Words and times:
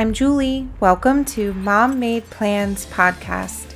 I'm 0.00 0.14
Julie. 0.14 0.66
Welcome 0.80 1.26
to 1.26 1.52
Mom 1.52 2.00
Made 2.00 2.24
Plans 2.30 2.86
podcast. 2.86 3.74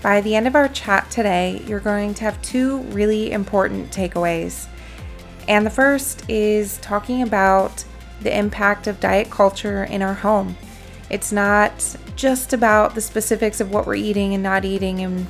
By 0.00 0.22
the 0.22 0.34
end 0.34 0.46
of 0.46 0.54
our 0.54 0.68
chat 0.68 1.10
today, 1.10 1.62
you're 1.66 1.80
going 1.80 2.14
to 2.14 2.24
have 2.24 2.40
two 2.40 2.78
really 2.84 3.30
important 3.30 3.90
takeaways. 3.90 4.68
And 5.48 5.66
the 5.66 5.70
first 5.70 6.24
is 6.30 6.78
talking 6.78 7.20
about 7.20 7.84
the 8.22 8.34
impact 8.34 8.86
of 8.86 9.00
diet 9.00 9.28
culture 9.28 9.84
in 9.84 10.00
our 10.00 10.14
home. 10.14 10.56
It's 11.10 11.30
not 11.30 11.94
just 12.16 12.54
about 12.54 12.94
the 12.94 13.02
specifics 13.02 13.60
of 13.60 13.70
what 13.70 13.86
we're 13.86 13.96
eating 13.96 14.32
and 14.32 14.42
not 14.42 14.64
eating 14.64 15.02
and 15.02 15.26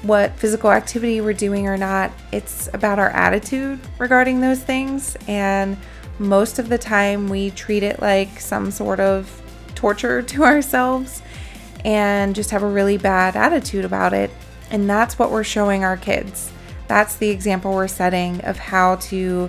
what 0.00 0.34
physical 0.38 0.70
activity 0.70 1.20
we're 1.20 1.34
doing 1.34 1.68
or 1.68 1.76
not. 1.76 2.10
It's 2.32 2.70
about 2.72 2.98
our 2.98 3.10
attitude 3.10 3.78
regarding 3.98 4.40
those 4.40 4.62
things. 4.62 5.18
And 5.28 5.76
most 6.18 6.58
of 6.58 6.70
the 6.70 6.78
time, 6.78 7.28
we 7.28 7.50
treat 7.50 7.82
it 7.82 8.00
like 8.00 8.40
some 8.40 8.70
sort 8.70 8.98
of 8.98 9.39
torture 9.80 10.20
to 10.20 10.44
ourselves 10.52 11.22
and 11.84 12.34
just 12.34 12.50
have 12.50 12.62
a 12.62 12.68
really 12.68 12.98
bad 12.98 13.34
attitude 13.34 13.84
about 13.84 14.12
it. 14.12 14.30
And 14.70 14.88
that's 14.88 15.18
what 15.18 15.30
we're 15.30 15.44
showing 15.44 15.82
our 15.82 15.96
kids. 15.96 16.52
That's 16.86 17.16
the 17.16 17.30
example 17.30 17.72
we're 17.72 17.88
setting 17.88 18.40
of 18.42 18.58
how 18.58 18.96
to 18.96 19.48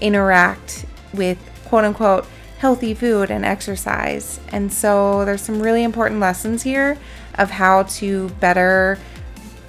interact 0.00 0.84
with 1.14 1.38
quote 1.66 1.84
unquote 1.84 2.26
healthy 2.58 2.94
food 2.94 3.30
and 3.30 3.44
exercise. 3.44 4.40
And 4.48 4.72
so 4.72 5.24
there's 5.24 5.40
some 5.40 5.62
really 5.62 5.84
important 5.84 6.20
lessons 6.20 6.62
here 6.62 6.98
of 7.36 7.50
how 7.50 7.84
to 7.84 8.28
better 8.40 8.98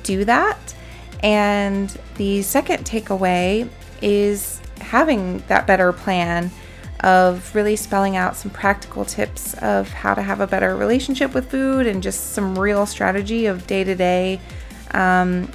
do 0.03 0.25
that. 0.25 0.57
And 1.21 1.95
the 2.15 2.41
second 2.41 2.85
takeaway 2.85 3.69
is 4.01 4.59
having 4.79 5.43
that 5.47 5.67
better 5.67 5.93
plan 5.93 6.49
of 7.01 7.53
really 7.55 7.75
spelling 7.75 8.15
out 8.15 8.35
some 8.35 8.51
practical 8.51 9.03
tips 9.03 9.55
of 9.55 9.89
how 9.89 10.13
to 10.13 10.21
have 10.21 10.39
a 10.39 10.47
better 10.47 10.75
relationship 10.75 11.33
with 11.33 11.49
food 11.49 11.87
and 11.87 12.03
just 12.03 12.33
some 12.33 12.57
real 12.57 12.85
strategy 12.85 13.47
of 13.47 13.65
day 13.67 13.83
to 13.83 13.95
day 13.95 14.39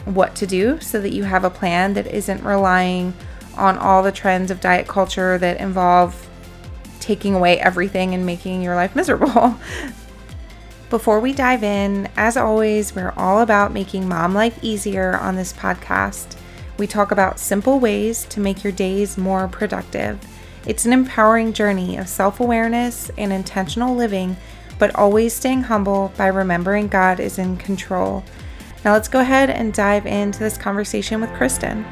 what 0.04 0.34
to 0.34 0.46
do 0.46 0.80
so 0.80 1.00
that 1.00 1.12
you 1.12 1.24
have 1.24 1.44
a 1.44 1.50
plan 1.50 1.94
that 1.94 2.06
isn't 2.06 2.42
relying 2.42 3.14
on 3.56 3.78
all 3.78 4.02
the 4.02 4.12
trends 4.12 4.50
of 4.50 4.60
diet 4.60 4.86
culture 4.86 5.38
that 5.38 5.60
involve 5.60 6.28
taking 7.00 7.34
away 7.34 7.58
everything 7.60 8.14
and 8.14 8.26
making 8.26 8.62
your 8.62 8.74
life 8.74 8.96
miserable. 8.96 9.58
Before 10.90 11.20
we 11.20 11.32
dive 11.32 11.64
in, 11.64 12.08
as 12.16 12.36
always, 12.36 12.94
we're 12.94 13.12
all 13.16 13.40
about 13.40 13.72
making 13.72 14.08
mom 14.08 14.34
life 14.34 14.58
easier 14.62 15.16
on 15.16 15.36
this 15.36 15.52
podcast. 15.52 16.36
We 16.78 16.86
talk 16.86 17.10
about 17.10 17.40
simple 17.40 17.80
ways 17.80 18.24
to 18.26 18.40
make 18.40 18.62
your 18.62 18.72
days 18.72 19.18
more 19.18 19.48
productive. 19.48 20.18
It's 20.66 20.84
an 20.84 20.92
empowering 20.92 21.52
journey 21.52 21.96
of 21.96 22.08
self 22.08 22.40
awareness 22.40 23.08
and 23.16 23.32
intentional 23.32 23.94
living, 23.94 24.36
but 24.80 24.92
always 24.96 25.32
staying 25.32 25.62
humble 25.62 26.12
by 26.16 26.26
remembering 26.26 26.88
God 26.88 27.20
is 27.20 27.38
in 27.38 27.56
control. 27.56 28.24
Now, 28.84 28.92
let's 28.92 29.06
go 29.06 29.20
ahead 29.20 29.48
and 29.48 29.72
dive 29.72 30.06
into 30.06 30.40
this 30.40 30.58
conversation 30.58 31.20
with 31.20 31.32
Kristen. 31.34 31.84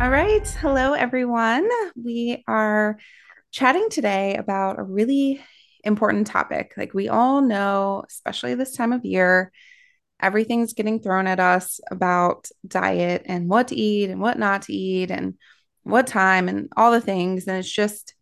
All 0.00 0.10
right. 0.10 0.48
Hello, 0.62 0.94
everyone. 0.94 1.68
We 1.94 2.42
are 2.48 2.98
chatting 3.50 3.90
today 3.90 4.36
about 4.36 4.78
a 4.78 4.82
really 4.82 5.42
important 5.84 6.26
topic. 6.26 6.72
Like 6.78 6.94
we 6.94 7.10
all 7.10 7.42
know, 7.42 8.04
especially 8.08 8.54
this 8.54 8.74
time 8.74 8.92
of 8.92 9.04
year, 9.04 9.52
everything's 10.20 10.74
getting 10.74 11.00
thrown 11.00 11.26
at 11.26 11.40
us 11.40 11.80
about 11.90 12.48
diet 12.66 13.22
and 13.26 13.48
what 13.48 13.68
to 13.68 13.76
eat 13.76 14.10
and 14.10 14.20
what 14.20 14.38
not 14.38 14.62
to 14.62 14.72
eat 14.72 15.10
and 15.10 15.34
what 15.82 16.06
time 16.06 16.48
and 16.48 16.68
all 16.76 16.92
the 16.92 17.00
things. 17.00 17.46
And 17.46 17.56
it's 17.56 17.70
just 17.70 18.14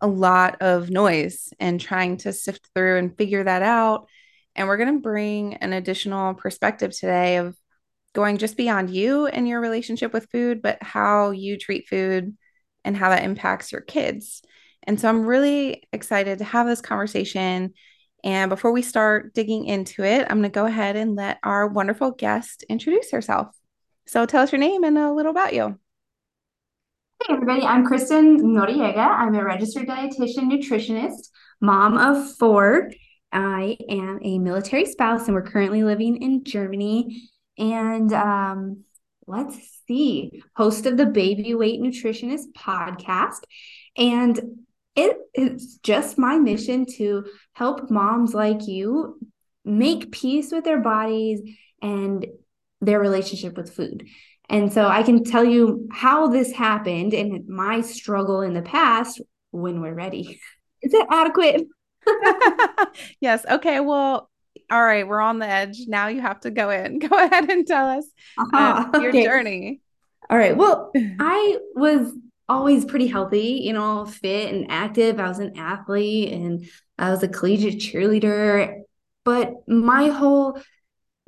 a 0.00 0.06
lot 0.06 0.60
of 0.62 0.90
noise 0.90 1.52
and 1.58 1.80
trying 1.80 2.18
to 2.18 2.32
sift 2.32 2.68
through 2.74 2.98
and 2.98 3.16
figure 3.16 3.44
that 3.44 3.62
out. 3.62 4.06
And 4.54 4.66
we're 4.68 4.76
going 4.76 4.94
to 4.94 5.02
bring 5.02 5.54
an 5.54 5.72
additional 5.72 6.34
perspective 6.34 6.92
today 6.92 7.36
of 7.36 7.56
going 8.12 8.38
just 8.38 8.56
beyond 8.56 8.90
you 8.90 9.26
and 9.26 9.46
your 9.46 9.60
relationship 9.60 10.12
with 10.12 10.30
food, 10.30 10.62
but 10.62 10.82
how 10.82 11.30
you 11.30 11.56
treat 11.56 11.88
food 11.88 12.36
and 12.84 12.96
how 12.96 13.10
that 13.10 13.24
impacts 13.24 13.72
your 13.72 13.80
kids. 13.80 14.42
And 14.82 14.98
so 14.98 15.08
I'm 15.08 15.26
really 15.26 15.84
excited 15.92 16.38
to 16.38 16.44
have 16.44 16.66
this 16.66 16.80
conversation 16.80 17.74
and 18.24 18.48
before 18.48 18.72
we 18.72 18.82
start 18.82 19.34
digging 19.34 19.64
into 19.66 20.02
it, 20.04 20.26
I'm 20.28 20.38
going 20.38 20.42
to 20.42 20.48
go 20.50 20.66
ahead 20.66 20.96
and 20.96 21.16
let 21.16 21.38
our 21.42 21.66
wonderful 21.66 22.10
guest 22.10 22.64
introduce 22.68 23.10
herself. 23.10 23.48
So 24.06 24.26
tell 24.26 24.42
us 24.42 24.52
your 24.52 24.58
name 24.58 24.84
and 24.84 24.98
a 24.98 25.12
little 25.12 25.30
about 25.30 25.54
you. 25.54 25.78
Hey, 27.26 27.34
everybody. 27.34 27.62
I'm 27.62 27.84
Kristen 27.84 28.40
Noriega. 28.40 28.96
I'm 28.96 29.34
a 29.34 29.44
registered 29.44 29.86
dietitian 29.86 30.50
nutritionist, 30.50 31.28
mom 31.60 31.98
of 31.98 32.34
four. 32.36 32.90
I 33.32 33.76
am 33.88 34.18
a 34.22 34.38
military 34.38 34.86
spouse, 34.86 35.26
and 35.26 35.34
we're 35.34 35.42
currently 35.42 35.84
living 35.84 36.22
in 36.22 36.44
Germany. 36.44 37.28
And 37.58 38.12
um, 38.12 38.84
let's 39.26 39.56
see, 39.86 40.42
host 40.56 40.86
of 40.86 40.96
the 40.96 41.06
Baby 41.06 41.54
Weight 41.54 41.80
Nutritionist 41.80 42.52
podcast. 42.56 43.40
And 43.96 44.40
it 44.96 45.16
is 45.34 45.78
just 45.82 46.18
my 46.18 46.38
mission 46.38 46.86
to 46.96 47.26
help 47.52 47.90
moms 47.90 48.34
like 48.34 48.66
you 48.66 49.18
make 49.64 50.12
peace 50.12 50.50
with 50.52 50.64
their 50.64 50.80
bodies 50.80 51.40
and 51.82 52.26
their 52.80 52.98
relationship 52.98 53.56
with 53.56 53.72
food. 53.72 54.08
And 54.48 54.72
so 54.72 54.88
I 54.88 55.02
can 55.02 55.22
tell 55.22 55.44
you 55.44 55.88
how 55.92 56.26
this 56.26 56.52
happened 56.52 57.14
and 57.14 57.46
my 57.46 57.82
struggle 57.82 58.40
in 58.40 58.52
the 58.52 58.62
past 58.62 59.20
when 59.52 59.80
we're 59.80 59.94
ready. 59.94 60.40
Is 60.82 60.94
it 60.94 61.06
adequate? 61.10 61.66
yes. 63.20 63.44
Okay. 63.48 63.80
Well, 63.80 64.30
all 64.70 64.84
right. 64.84 65.06
We're 65.06 65.20
on 65.20 65.38
the 65.38 65.46
edge. 65.46 65.82
Now 65.86 66.08
you 66.08 66.20
have 66.20 66.40
to 66.40 66.50
go 66.50 66.70
in. 66.70 66.98
Go 66.98 67.16
ahead 67.16 67.50
and 67.50 67.66
tell 67.66 67.86
us 67.86 68.06
uh-huh. 68.38 68.90
your 68.94 69.10
okay. 69.10 69.24
journey. 69.24 69.80
All 70.28 70.38
right. 70.38 70.56
Well, 70.56 70.90
I 70.96 71.58
was 71.74 72.12
always 72.50 72.84
pretty 72.84 73.06
healthy, 73.06 73.60
you 73.62 73.72
know, 73.72 74.04
fit 74.04 74.52
and 74.52 74.66
active. 74.70 75.20
I 75.20 75.28
was 75.28 75.38
an 75.38 75.56
athlete 75.56 76.32
and 76.32 76.68
I 76.98 77.10
was 77.10 77.22
a 77.22 77.28
collegiate 77.28 77.80
cheerleader. 77.80 78.80
But 79.24 79.68
my 79.68 80.08
whole 80.08 80.60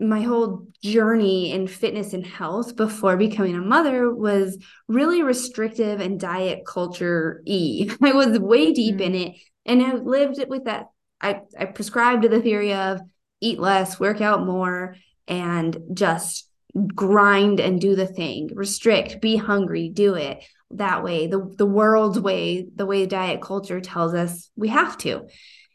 my 0.00 0.22
whole 0.22 0.66
journey 0.82 1.52
in 1.52 1.68
fitness 1.68 2.12
and 2.12 2.26
health 2.26 2.74
before 2.74 3.16
becoming 3.16 3.54
a 3.54 3.60
mother 3.60 4.12
was 4.12 4.58
really 4.88 5.22
restrictive 5.22 6.00
and 6.00 6.18
diet 6.18 6.66
culture 6.66 7.40
e. 7.46 7.88
I 8.02 8.12
was 8.12 8.36
way 8.40 8.72
deep 8.72 8.96
mm-hmm. 8.96 9.02
in 9.02 9.14
it 9.14 9.36
and 9.64 9.80
I 9.80 9.94
lived 9.94 10.40
it 10.40 10.48
with 10.48 10.64
that. 10.64 10.86
I, 11.20 11.42
I 11.56 11.66
prescribed 11.66 12.22
to 12.22 12.28
the 12.28 12.42
theory 12.42 12.74
of 12.74 13.00
eat 13.40 13.60
less, 13.60 14.00
work 14.00 14.20
out 14.20 14.44
more, 14.44 14.96
and 15.28 15.78
just 15.94 16.48
grind 16.96 17.60
and 17.60 17.80
do 17.80 17.94
the 17.94 18.06
thing, 18.06 18.50
restrict, 18.54 19.20
be 19.20 19.36
hungry, 19.36 19.88
do 19.88 20.14
it 20.14 20.42
that 20.74 21.02
way, 21.02 21.26
the, 21.26 21.52
the 21.56 21.66
world's 21.66 22.18
way, 22.18 22.66
the 22.74 22.86
way 22.86 23.06
diet 23.06 23.40
culture 23.40 23.80
tells 23.80 24.14
us 24.14 24.50
we 24.56 24.68
have 24.68 24.96
to. 24.98 25.26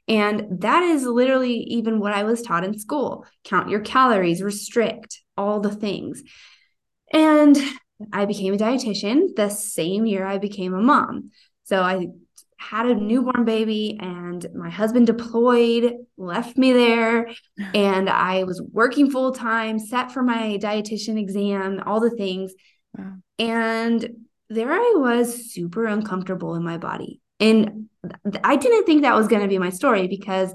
And 0.08 0.62
that 0.62 0.84
is 0.84 1.04
literally 1.04 1.56
even 1.56 2.00
what 2.00 2.14
I 2.14 2.24
was 2.24 2.42
taught 2.42 2.64
in 2.64 2.80
school 2.80 3.26
count 3.44 3.70
your 3.70 3.82
calories, 3.82 4.42
restrict, 4.42 5.22
all 5.36 5.60
the 5.60 5.74
things. 5.74 6.24
And 7.12 7.58
I 8.14 8.26
became 8.26 8.54
a 8.54 8.58
dietitian 8.58 9.36
the 9.36 9.50
same 9.50 10.06
year 10.06 10.26
I 10.26 10.38
became 10.38 10.74
a 10.74 10.82
mom. 10.82 11.32
So 11.64 11.82
I 11.82 12.08
had 12.58 12.88
a 12.88 12.96
newborn 12.96 13.46
baby 13.46 13.98
and 14.02 14.46
my 14.56 14.70
husband 14.70 15.08
deployed, 15.08 15.94
left 16.18 16.58
me 16.58 16.74
there, 16.74 17.30
and 17.74 18.10
I 18.10 18.44
was 18.46 18.62
working 18.72 19.12
full 19.12 19.32
time, 19.32 19.78
set 19.78 20.12
for 20.12 20.24
my 20.24 20.58
dietitian 20.62 21.20
exam, 21.20 21.82
all 21.86 22.00
the 22.00 22.10
things. 22.10 22.54
Wow. 22.98 23.18
And 23.38 24.27
there 24.50 24.72
I 24.72 24.94
was 24.98 25.52
super 25.52 25.86
uncomfortable 25.86 26.56
in 26.56 26.64
my 26.64 26.78
body. 26.78 27.22
And 27.40 27.90
I 28.44 28.56
didn't 28.56 28.86
think 28.86 29.02
that 29.02 29.16
was 29.16 29.28
going 29.28 29.42
to 29.42 29.48
be 29.48 29.60
my 29.60 29.70
story 29.70 30.08
because 30.08 30.54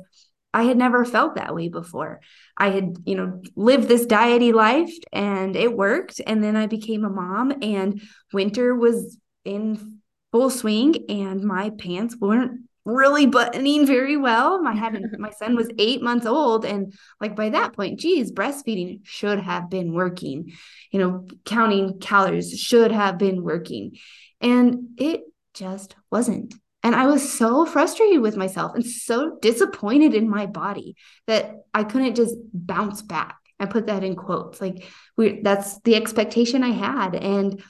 I 0.55 0.65
had 0.65 0.77
never 0.77 1.05
felt 1.05 1.37
that 1.37 1.55
way 1.55 1.69
before. 1.69 2.21
I 2.57 2.71
had, 2.71 2.97
you 3.05 3.15
know, 3.15 3.43
lived 3.57 3.89
this 3.89 4.07
diety 4.07 4.53
life 4.53 4.93
and 5.13 5.57
it 5.57 5.75
worked. 5.75 6.21
And 6.27 6.43
then 6.43 6.57
I 6.57 6.67
became 6.67 7.05
a 7.05 7.11
mom 7.11 7.53
and 7.63 8.03
winter 8.33 8.75
was 8.75 9.19
in 9.45 10.01
full 10.31 10.51
swing 10.51 11.07
and 11.09 11.43
my 11.43 11.71
pants 11.71 12.17
weren't 12.19 12.63
really 12.85 13.27
buttoning 13.27 13.87
very 13.87 14.17
well. 14.17 14.63
My 14.63 14.75
had 14.75 15.01
my 15.19 15.31
son 15.31 15.57
was 15.57 15.69
eight 15.79 16.03
months 16.03 16.27
old, 16.27 16.65
and 16.65 16.93
like 17.21 17.37
by 17.37 17.51
that 17.51 17.75
point, 17.75 18.01
geez, 18.01 18.33
breastfeeding 18.33 19.01
should 19.05 19.41
have 19.41 19.71
been 19.71 19.93
working. 19.93 20.53
You 20.91 20.99
know, 20.99 21.27
counting 21.45 21.99
calories 22.01 22.59
should 22.59 22.93
have 22.93 23.19
been 23.19 23.43
working, 23.43 23.93
and 24.41 24.91
it 24.99 25.23
just 25.55 25.95
wasn't. 26.11 26.55
And 26.85 26.97
I 26.97 27.07
was 27.07 27.33
so 27.33 27.65
frustrated 27.65 28.21
with 28.21 28.37
myself 28.37 28.75
and 28.75 28.85
so 28.85 29.39
disappointed 29.41 30.15
in 30.15 30.29
my 30.29 30.47
body 30.47 30.97
that 31.29 31.55
I 31.73 31.85
couldn't 31.85 32.17
just 32.17 32.35
bounce 32.53 33.03
back. 33.03 33.37
I 33.61 33.67
put 33.67 33.87
that 33.87 34.03
in 34.03 34.17
quotes. 34.17 34.61
Like 34.61 34.85
we 35.17 35.41
that's 35.43 35.81
the 35.83 35.95
expectation 35.95 36.65
I 36.65 36.71
had. 36.71 37.15
And 37.15 37.63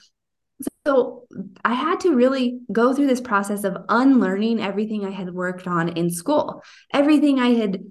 So 0.85 1.23
I 1.63 1.73
had 1.73 2.01
to 2.01 2.13
really 2.13 2.59
go 2.71 2.93
through 2.93 3.07
this 3.07 3.21
process 3.21 3.63
of 3.63 3.77
unlearning 3.87 4.61
everything 4.61 5.05
I 5.05 5.11
had 5.11 5.33
worked 5.33 5.65
on 5.65 5.89
in 5.89 6.09
school, 6.09 6.61
everything 6.93 7.39
I 7.39 7.53
had 7.53 7.83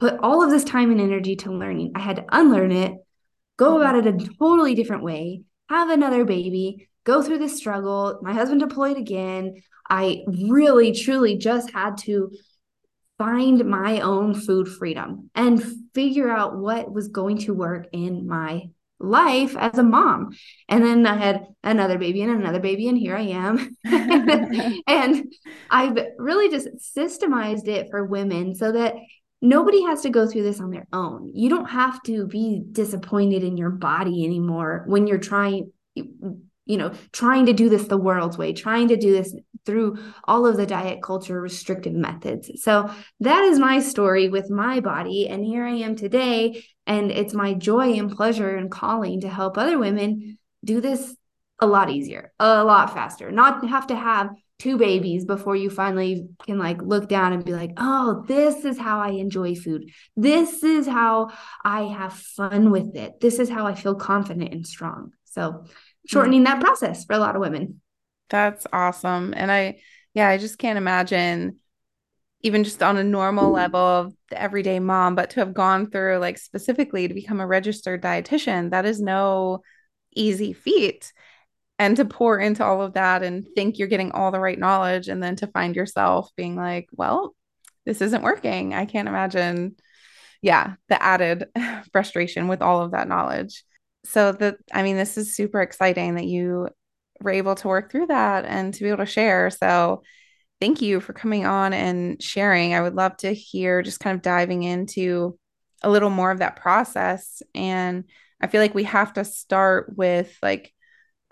put 0.00 0.18
all 0.20 0.42
of 0.42 0.50
this 0.50 0.64
time 0.64 0.90
and 0.90 1.00
energy 1.00 1.36
to 1.36 1.52
learning. 1.52 1.92
I 1.94 2.00
had 2.00 2.16
to 2.16 2.24
unlearn 2.32 2.72
it, 2.72 2.94
go 3.58 3.72
mm-hmm. 3.72 3.80
about 3.82 4.06
it 4.06 4.06
a 4.06 4.28
totally 4.38 4.74
different 4.74 5.02
way, 5.02 5.42
have 5.68 5.90
another 5.90 6.24
baby, 6.24 6.88
go 7.04 7.22
through 7.22 7.38
this 7.38 7.56
struggle. 7.56 8.18
My 8.22 8.32
husband 8.32 8.60
deployed 8.60 8.96
again. 8.96 9.62
I 9.90 10.22
really, 10.26 10.92
truly 10.92 11.36
just 11.36 11.70
had 11.70 11.98
to 11.98 12.30
find 13.18 13.64
my 13.64 14.00
own 14.00 14.32
food 14.32 14.68
freedom 14.68 15.30
and 15.34 15.62
figure 15.94 16.30
out 16.30 16.56
what 16.56 16.92
was 16.92 17.08
going 17.08 17.38
to 17.38 17.52
work 17.52 17.88
in 17.92 18.26
my 18.26 18.70
life 19.00 19.56
as 19.56 19.78
a 19.78 19.82
mom. 19.82 20.30
And 20.68 20.84
then 20.84 21.06
I 21.06 21.16
had 21.16 21.46
another 21.62 21.98
baby 21.98 22.22
and 22.22 22.32
another 22.32 22.60
baby, 22.60 22.88
and 22.88 22.98
here 22.98 23.16
I 23.16 23.22
am. 23.22 23.76
and 24.86 25.32
I've 25.70 25.98
really 26.18 26.50
just 26.50 26.68
systemized 26.96 27.68
it 27.68 27.88
for 27.90 28.04
women 28.04 28.54
so 28.54 28.72
that 28.72 28.94
nobody 29.40 29.82
has 29.84 30.02
to 30.02 30.10
go 30.10 30.26
through 30.26 30.42
this 30.42 30.60
on 30.60 30.70
their 30.70 30.86
own. 30.92 31.30
You 31.34 31.48
don't 31.48 31.70
have 31.70 32.02
to 32.04 32.26
be 32.26 32.62
disappointed 32.72 33.44
in 33.44 33.56
your 33.56 33.70
body 33.70 34.24
anymore 34.24 34.84
when 34.86 35.06
you're 35.06 35.18
trying 35.18 35.72
you 36.68 36.76
know, 36.76 36.92
trying 37.12 37.46
to 37.46 37.54
do 37.54 37.70
this 37.70 37.88
the 37.88 37.96
world's 37.96 38.36
way, 38.36 38.52
trying 38.52 38.88
to 38.88 38.96
do 38.96 39.10
this 39.10 39.34
through 39.64 39.98
all 40.24 40.46
of 40.46 40.58
the 40.58 40.66
diet 40.66 41.02
culture 41.02 41.40
restrictive 41.40 41.94
methods. 41.94 42.50
So 42.62 42.90
that 43.20 43.42
is 43.44 43.58
my 43.58 43.80
story 43.80 44.28
with 44.28 44.50
my 44.50 44.80
body. 44.80 45.28
And 45.28 45.42
here 45.42 45.64
I 45.64 45.76
am 45.76 45.96
today. 45.96 46.62
And 46.88 47.12
it's 47.12 47.34
my 47.34 47.54
joy 47.54 47.92
and 47.92 48.10
pleasure 48.10 48.56
and 48.56 48.70
calling 48.70 49.20
to 49.20 49.28
help 49.28 49.56
other 49.56 49.78
women 49.78 50.38
do 50.64 50.80
this 50.80 51.14
a 51.60 51.66
lot 51.66 51.90
easier, 51.90 52.32
a 52.40 52.64
lot 52.64 52.94
faster, 52.94 53.30
not 53.30 53.68
have 53.68 53.88
to 53.88 53.96
have 53.96 54.30
two 54.58 54.76
babies 54.76 55.24
before 55.24 55.54
you 55.54 55.70
finally 55.70 56.28
can 56.44 56.58
like 56.58 56.82
look 56.82 57.08
down 57.08 57.32
and 57.32 57.44
be 57.44 57.52
like, 57.52 57.72
oh, 57.76 58.24
this 58.26 58.64
is 58.64 58.78
how 58.78 59.00
I 59.00 59.10
enjoy 59.10 59.54
food. 59.54 59.90
This 60.16 60.64
is 60.64 60.86
how 60.86 61.28
I 61.64 61.82
have 61.82 62.12
fun 62.14 62.70
with 62.70 62.96
it. 62.96 63.20
This 63.20 63.38
is 63.38 63.48
how 63.48 63.66
I 63.66 63.74
feel 63.74 63.94
confident 63.94 64.52
and 64.52 64.66
strong. 64.66 65.12
So 65.24 65.64
shortening 66.06 66.44
that 66.44 66.60
process 66.60 67.04
for 67.04 67.12
a 67.12 67.18
lot 67.18 67.36
of 67.36 67.40
women. 67.40 67.80
That's 68.30 68.66
awesome. 68.72 69.32
And 69.36 69.52
I, 69.52 69.80
yeah, 70.14 70.28
I 70.28 70.38
just 70.38 70.58
can't 70.58 70.78
imagine 70.78 71.58
even 72.42 72.64
just 72.64 72.82
on 72.82 72.96
a 72.96 73.04
normal 73.04 73.46
mm-hmm. 73.46 73.54
level 73.54 73.80
of 73.80 74.14
the 74.30 74.40
everyday 74.40 74.78
mom, 74.78 75.14
but 75.14 75.30
to 75.30 75.40
have 75.40 75.54
gone 75.54 75.90
through 75.90 76.18
like 76.18 76.38
specifically 76.38 77.08
to 77.08 77.14
become 77.14 77.40
a 77.40 77.46
registered 77.46 78.02
dietitian, 78.02 78.70
that 78.70 78.84
is 78.84 79.00
no 79.00 79.62
easy 80.14 80.52
feat. 80.52 81.12
And 81.80 81.96
to 81.96 82.04
pour 82.04 82.40
into 82.40 82.64
all 82.64 82.82
of 82.82 82.94
that 82.94 83.22
and 83.22 83.46
think 83.54 83.78
you're 83.78 83.86
getting 83.86 84.10
all 84.10 84.32
the 84.32 84.40
right 84.40 84.58
knowledge, 84.58 85.08
and 85.08 85.22
then 85.22 85.36
to 85.36 85.46
find 85.46 85.76
yourself 85.76 86.30
being 86.36 86.56
like, 86.56 86.88
well, 86.92 87.36
this 87.86 88.00
isn't 88.00 88.24
working. 88.24 88.74
I 88.74 88.84
can't 88.84 89.08
imagine, 89.08 89.76
yeah, 90.42 90.74
the 90.88 91.00
added 91.00 91.46
frustration 91.92 92.48
with 92.48 92.62
all 92.62 92.82
of 92.82 92.90
that 92.92 93.08
knowledge 93.08 93.62
so 94.04 94.32
that 94.32 94.56
I 94.72 94.82
mean, 94.82 94.96
this 94.96 95.18
is 95.18 95.36
super 95.36 95.60
exciting 95.60 96.14
that 96.14 96.26
you 96.26 96.68
were 97.20 97.30
able 97.30 97.54
to 97.56 97.68
work 97.68 97.90
through 97.90 98.06
that 98.06 98.44
and 98.44 98.72
to 98.74 98.82
be 98.82 98.88
able 98.88 99.04
to 99.04 99.06
share. 99.06 99.50
So 99.50 100.02
thank 100.60 100.82
you 100.82 101.00
for 101.00 101.12
coming 101.12 101.46
on 101.46 101.72
and 101.72 102.22
sharing. 102.22 102.74
I 102.74 102.80
would 102.80 102.94
love 102.94 103.16
to 103.18 103.32
hear 103.32 103.82
just 103.82 104.00
kind 104.00 104.14
of 104.14 104.22
diving 104.22 104.62
into 104.62 105.38
a 105.82 105.90
little 105.90 106.10
more 106.10 106.30
of 106.30 106.40
that 106.40 106.56
process. 106.56 107.42
And 107.54 108.04
I 108.40 108.48
feel 108.48 108.60
like 108.60 108.74
we 108.74 108.84
have 108.84 109.12
to 109.14 109.24
start 109.24 109.96
with 109.96 110.36
like, 110.42 110.72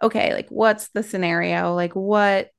okay, 0.03 0.35
like 0.35 0.49
what's 0.49 0.89
the 0.89 1.03
scenario? 1.03 1.75
Like 1.75 1.95
what 1.95 2.51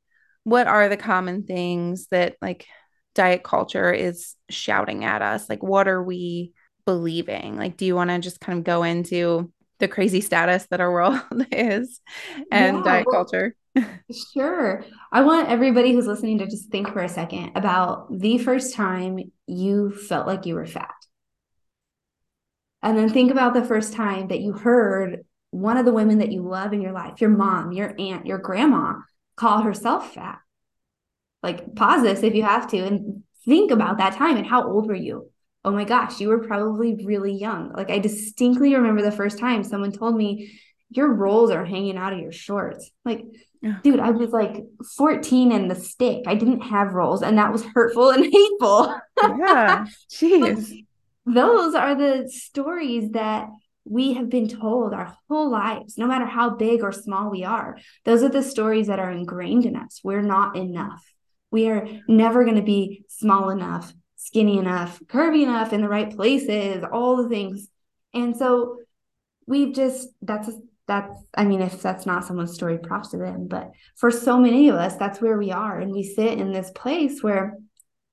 what 0.44 0.68
are 0.68 0.88
the 0.88 0.98
common 0.98 1.44
things 1.44 2.08
that 2.08 2.38
like 2.42 2.66
diet 3.14 3.44
culture 3.44 3.92
is 3.92 4.36
shouting 4.50 5.04
at 5.04 5.22
us? 5.22 5.50
Like 5.50 5.64
what 5.64 5.88
are 5.88 6.04
we 6.04 6.54
believing? 6.86 7.58
Like 7.58 7.78
do 7.78 7.86
you 7.86 7.96
want 7.96 8.10
to 8.10 8.19
just 8.19 8.40
kind 8.40 8.58
of 8.58 8.64
go 8.66 8.84
into 8.84 9.52
the 9.80 9.88
crazy 9.88 10.22
status 10.22 10.68
that 10.70 10.82
our 10.82 10.92
world 10.92 11.20
is 11.52 12.02
and 12.52 12.78
yeah, 12.78 12.84
diet 12.84 13.08
well, 13.08 13.26
culture. 13.26 13.56
sure. 14.34 14.84
I 15.12 15.22
want 15.22 15.50
everybody 15.50 15.94
who's 15.94 16.08
listening 16.08 16.40
to 16.40 16.46
just 16.46 16.70
think 16.70 16.92
for 16.92 17.02
a 17.02 17.10
second 17.10 17.52
about 17.56 18.08
the 18.20 18.38
first 18.38 18.74
time 18.74 19.20
you 19.46 19.92
felt 19.92 20.28
like 20.28 20.46
you 20.46 20.56
were 20.56 20.66
fat. 20.66 20.94
And 22.82 22.98
then 22.98 23.10
think 23.10 23.32
about 23.32 23.54
the 23.54 23.66
first 23.66 23.94
time 23.94 24.28
that 24.28 24.40
you 24.40 24.54
heard 24.54 25.26
one 25.52 25.78
of 25.78 25.86
the 25.86 25.94
women 25.94 26.20
that 26.20 26.32
you 26.32 26.42
love 26.42 26.74
in 26.74 26.82
your 26.82 26.92
life, 26.92 27.22
your 27.22 27.30
mom, 27.30 27.72
your 27.72 27.96
aunt, 28.00 28.26
your 28.26 28.38
grandma, 28.38 28.94
call 29.36 29.62
herself 29.62 30.14
fat. 30.14 30.40
Like, 31.42 31.76
pause 31.76 32.04
this 32.04 32.24
if 32.24 32.36
you 32.36 32.44
have 32.44 32.68
to 32.72 32.78
and 32.80 33.24
think 33.46 33.72
about 33.72 33.98
that 33.98 34.14
time 34.14 34.38
and 34.38 34.46
how 34.46 34.68
old 34.68 34.88
were 34.88 34.96
you? 34.96 35.32
Oh 35.68 35.72
my 35.72 35.84
gosh, 35.84 36.22
you 36.22 36.30
were 36.30 36.48
probably 36.48 37.04
really 37.04 37.34
young. 37.34 37.74
Like 37.74 37.92
I 37.92 38.00
distinctly 38.00 38.74
remember 38.74 39.02
the 39.02 39.12
first 39.12 39.38
time 39.38 39.66
someone 39.66 39.92
told 39.92 40.16
me, 40.16 40.62
your 40.90 41.14
rolls 41.14 41.52
are 41.52 41.66
hanging 41.66 41.98
out 41.98 42.14
of 42.14 42.19
your 42.19 42.31
shorts. 42.31 42.90
Like, 43.04 43.25
dude, 43.84 44.00
I 44.00 44.12
was 44.12 44.30
like 44.30 44.64
14 44.96 45.52
and 45.52 45.69
the 45.69 45.75
stick. 45.75 46.24
I 46.25 46.36
didn't 46.36 46.62
have 46.62 46.94
rolls, 46.94 47.22
and 47.22 47.38
that 47.38 47.52
was 47.52 47.66
hurtful 47.66 48.12
and 48.12 48.24
hateful. 48.31 48.98
Yeah. 49.22 49.88
Jeez. 50.10 50.86
those 51.25 51.75
are 51.75 51.96
the 51.96 52.31
stories 52.31 53.12
that 53.12 53.50
we 53.84 54.14
have 54.14 54.30
been 54.30 54.48
told 54.48 54.94
our 54.94 55.18
whole 55.28 55.52
lives, 55.52 55.98
no 55.98 56.08
matter 56.08 56.25
how 56.25 56.52
big 56.52 56.81
or 56.81 56.94
small 56.94 57.30
we 57.30 57.44
are. 57.44 57.78
Those 58.06 58.24
are 58.24 58.30
the 58.30 58.42
stories 58.42 58.88
that 58.88 59.00
are 59.00 59.12
ingrained 59.12 59.66
in 59.66 59.75
us. 59.75 60.00
We're 60.02 60.22
not 60.22 60.56
enough. 60.56 61.04
We 61.52 61.68
are 61.68 61.86
never 62.08 62.46
going 62.46 62.56
to 62.56 62.62
be 62.62 63.04
small 63.10 63.50
enough 63.50 63.92
skinny 64.18 64.58
enough, 64.58 65.00
curvy 65.06 65.44
enough 65.44 65.72
in 65.72 65.81
the 65.81 65.88
right 65.88 66.14
places, 66.14 66.84
all 66.92 67.24
the 67.24 67.30
things. 67.30 67.69
And 68.14 68.36
so 68.36 68.78
we've 69.46 69.74
just 69.74 70.10
that's 70.22 70.50
that's 70.88 71.14
I 71.34 71.46
mean, 71.46 71.62
if 71.62 71.81
that's 71.81 72.06
not 72.06 72.25
someone's 72.25 72.54
story, 72.54 72.78
props 72.78 73.10
to 73.10 73.18
them. 73.18 73.48
But 73.48 73.72
for 73.96 74.12
so 74.12 74.38
many 74.38 74.69
of 74.69 74.75
us, 74.75 74.96
that's 74.96 75.22
where 75.22 75.38
we 75.38 75.52
are. 75.52 75.80
And 75.80 75.92
we 75.92 76.04
sit 76.04 76.40
in 76.40 76.52
this 76.52 76.72
place 76.72 77.22
where 77.22 77.58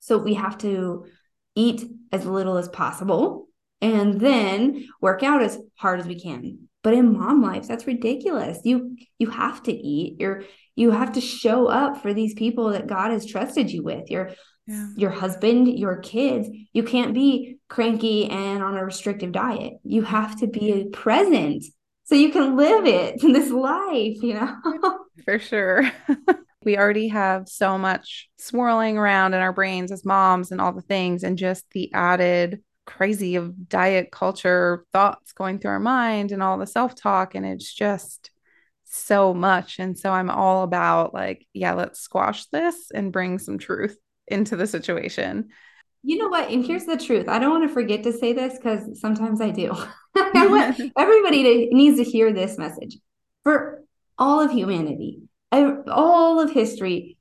so 0.01 0.19
we 0.19 0.35
have 0.35 0.59
to 0.59 1.07
eat 1.55 1.85
as 2.13 2.27
little 2.27 2.59
as 2.59 2.69
possible 2.69 3.49
and 3.81 4.21
then 4.21 4.87
work 5.01 5.23
out 5.23 5.43
as 5.43 5.59
hard 5.77 6.01
as 6.01 6.07
we 6.07 6.21
can. 6.21 6.69
But 6.83 6.95
in 6.95 7.17
mom 7.17 7.43
life, 7.43 7.67
that's 7.67 7.87
ridiculous. 7.87 8.59
You 8.65 8.97
you 9.19 9.31
have 9.31 9.63
to 9.65 9.73
eat. 9.73 10.21
You're 10.21 10.43
you 10.77 10.91
have 10.91 11.13
to 11.13 11.21
show 11.21 11.67
up 11.67 12.03
for 12.03 12.13
these 12.13 12.35
people 12.35 12.71
that 12.71 12.87
God 12.87 13.11
has 13.13 13.25
trusted 13.25 13.71
you 13.71 13.83
with. 13.83 14.11
You're 14.11 14.33
yeah. 14.67 14.89
your 14.97 15.11
husband, 15.11 15.69
your 15.79 15.97
kids. 15.97 16.49
You 16.73 16.83
can't 16.83 17.15
be 17.15 17.59
cranky 17.69 18.29
and 18.29 18.63
on 18.63 18.77
a 18.77 18.85
restrictive 18.85 19.33
diet. 19.33 19.75
You 19.83 20.03
have 20.03 20.39
to 20.41 20.47
be 20.47 20.89
present 20.93 21.65
so 22.05 22.15
you 22.15 22.31
can 22.31 22.57
live 22.57 22.87
it 22.87 23.23
in 23.23 23.33
this 23.33 23.51
life, 23.51 24.23
you 24.23 24.35
know? 24.35 24.57
For 25.25 25.39
sure. 25.39 25.91
we 26.65 26.79
already 26.79 27.09
have 27.09 27.49
so 27.49 27.79
much 27.79 28.29
swirling 28.39 28.97
around 28.99 29.35
in 29.35 29.41
our 29.41 29.53
brains 29.53 29.91
as 29.93 30.05
moms 30.05 30.51
and 30.51 30.61
all 30.61 30.73
the 30.73 30.83
things, 30.83 31.23
and 31.23 31.39
just 31.39 31.65
the 31.71 31.93
added 31.93 32.63
crazy 32.87 33.37
of 33.37 33.69
diet 33.69 34.11
culture 34.13 34.85
thoughts 34.93 35.33
going 35.33 35.59
through 35.59 35.71
our 35.71 35.81
mind 35.81 36.33
and 36.33 36.43
all 36.43 36.59
the 36.59 36.67
self 36.67 36.95
talk. 36.95 37.35
And 37.35 37.47
it's 37.47 37.73
just 37.73 38.31
so 38.85 39.33
much. 39.33 39.79
And 39.79 39.99
so 39.99 40.13
I'm 40.13 40.31
all 40.31 40.63
about 40.63 41.15
like, 41.15 41.47
yeah, 41.53 41.73
let's 41.73 42.01
squash 42.01 42.47
this 42.47 42.91
and 42.93 43.13
bring 43.13 43.39
some 43.39 43.59
truth 43.59 43.99
into 44.29 44.57
the 44.57 44.67
situation. 44.67 45.51
You 46.03 46.19
know 46.19 46.29
what? 46.29 46.51
And 46.51 46.65
here's 46.65 46.85
the 46.85 46.99
truth. 46.99 47.29
I 47.29 47.39
don't 47.39 47.51
want 47.51 47.69
to 47.69 47.73
forget 47.73 48.03
to 48.03 48.13
say 48.13 48.35
this 48.35 48.57
because 48.57 49.01
sometimes 49.01 49.41
I 49.41 49.51
do. 49.51 49.73
I 50.17 50.47
want 50.47 50.93
everybody 50.99 51.43
to, 51.43 51.75
needs 51.75 51.97
to 51.99 52.05
hear 52.05 52.33
this 52.33 52.59
message. 52.59 52.99
For 53.43 53.83
all 54.19 54.41
of 54.41 54.51
humanity, 54.51 55.23
all 55.51 56.41
of 56.41 56.51
history, 56.51 57.17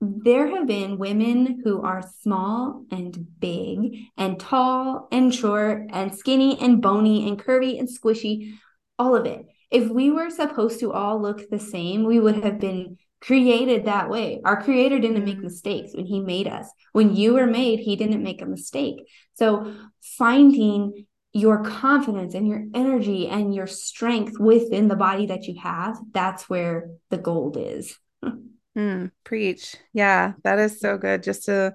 there 0.00 0.48
have 0.48 0.66
been 0.66 0.98
women 0.98 1.60
who 1.64 1.82
are 1.82 2.02
small 2.20 2.84
and 2.90 3.26
big 3.40 3.96
and 4.16 4.38
tall 4.38 5.08
and 5.10 5.34
short 5.34 5.86
and 5.90 6.14
skinny 6.14 6.58
and 6.60 6.82
bony 6.82 7.28
and 7.28 7.42
curvy 7.42 7.78
and 7.78 7.88
squishy, 7.88 8.54
all 8.98 9.16
of 9.16 9.26
it. 9.26 9.46
If 9.70 9.90
we 9.90 10.10
were 10.10 10.30
supposed 10.30 10.80
to 10.80 10.92
all 10.92 11.20
look 11.20 11.48
the 11.48 11.58
same, 11.58 12.04
we 12.04 12.20
would 12.20 12.44
have 12.44 12.58
been 12.58 12.98
created 13.24 13.86
that 13.86 14.10
way. 14.10 14.40
Our 14.44 14.62
creator 14.62 14.98
didn't 14.98 15.24
make 15.24 15.38
mm. 15.38 15.44
mistakes 15.44 15.94
when 15.94 16.04
he 16.04 16.20
made 16.20 16.46
us. 16.46 16.70
When 16.92 17.16
you 17.16 17.34
were 17.34 17.46
made, 17.46 17.80
he 17.80 17.96
didn't 17.96 18.22
make 18.22 18.42
a 18.42 18.46
mistake. 18.46 19.08
So 19.34 19.74
finding 20.18 21.06
your 21.32 21.64
confidence 21.64 22.34
and 22.34 22.46
your 22.46 22.64
energy 22.74 23.26
and 23.26 23.54
your 23.54 23.66
strength 23.66 24.38
within 24.38 24.88
the 24.88 24.96
body 24.96 25.26
that 25.26 25.44
you 25.44 25.58
have, 25.60 25.96
that's 26.12 26.48
where 26.50 26.90
the 27.10 27.16
gold 27.16 27.56
is. 27.58 27.98
mm, 28.76 29.10
preach. 29.24 29.76
Yeah, 29.92 30.34
that 30.44 30.58
is 30.58 30.78
so 30.78 30.98
good. 30.98 31.22
Just 31.22 31.48
a 31.48 31.74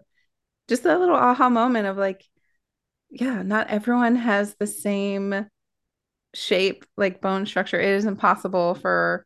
just 0.67 0.85
a 0.85 0.99
little 0.99 1.15
aha 1.15 1.49
moment 1.49 1.87
of 1.87 1.97
like, 1.97 2.23
yeah, 3.09 3.41
not 3.41 3.69
everyone 3.69 4.15
has 4.15 4.55
the 4.59 4.67
same 4.67 5.47
shape, 6.35 6.85
like 6.95 7.21
bone 7.21 7.47
structure. 7.47 7.79
It 7.79 7.89
is 7.89 8.05
impossible 8.05 8.75
for 8.75 9.25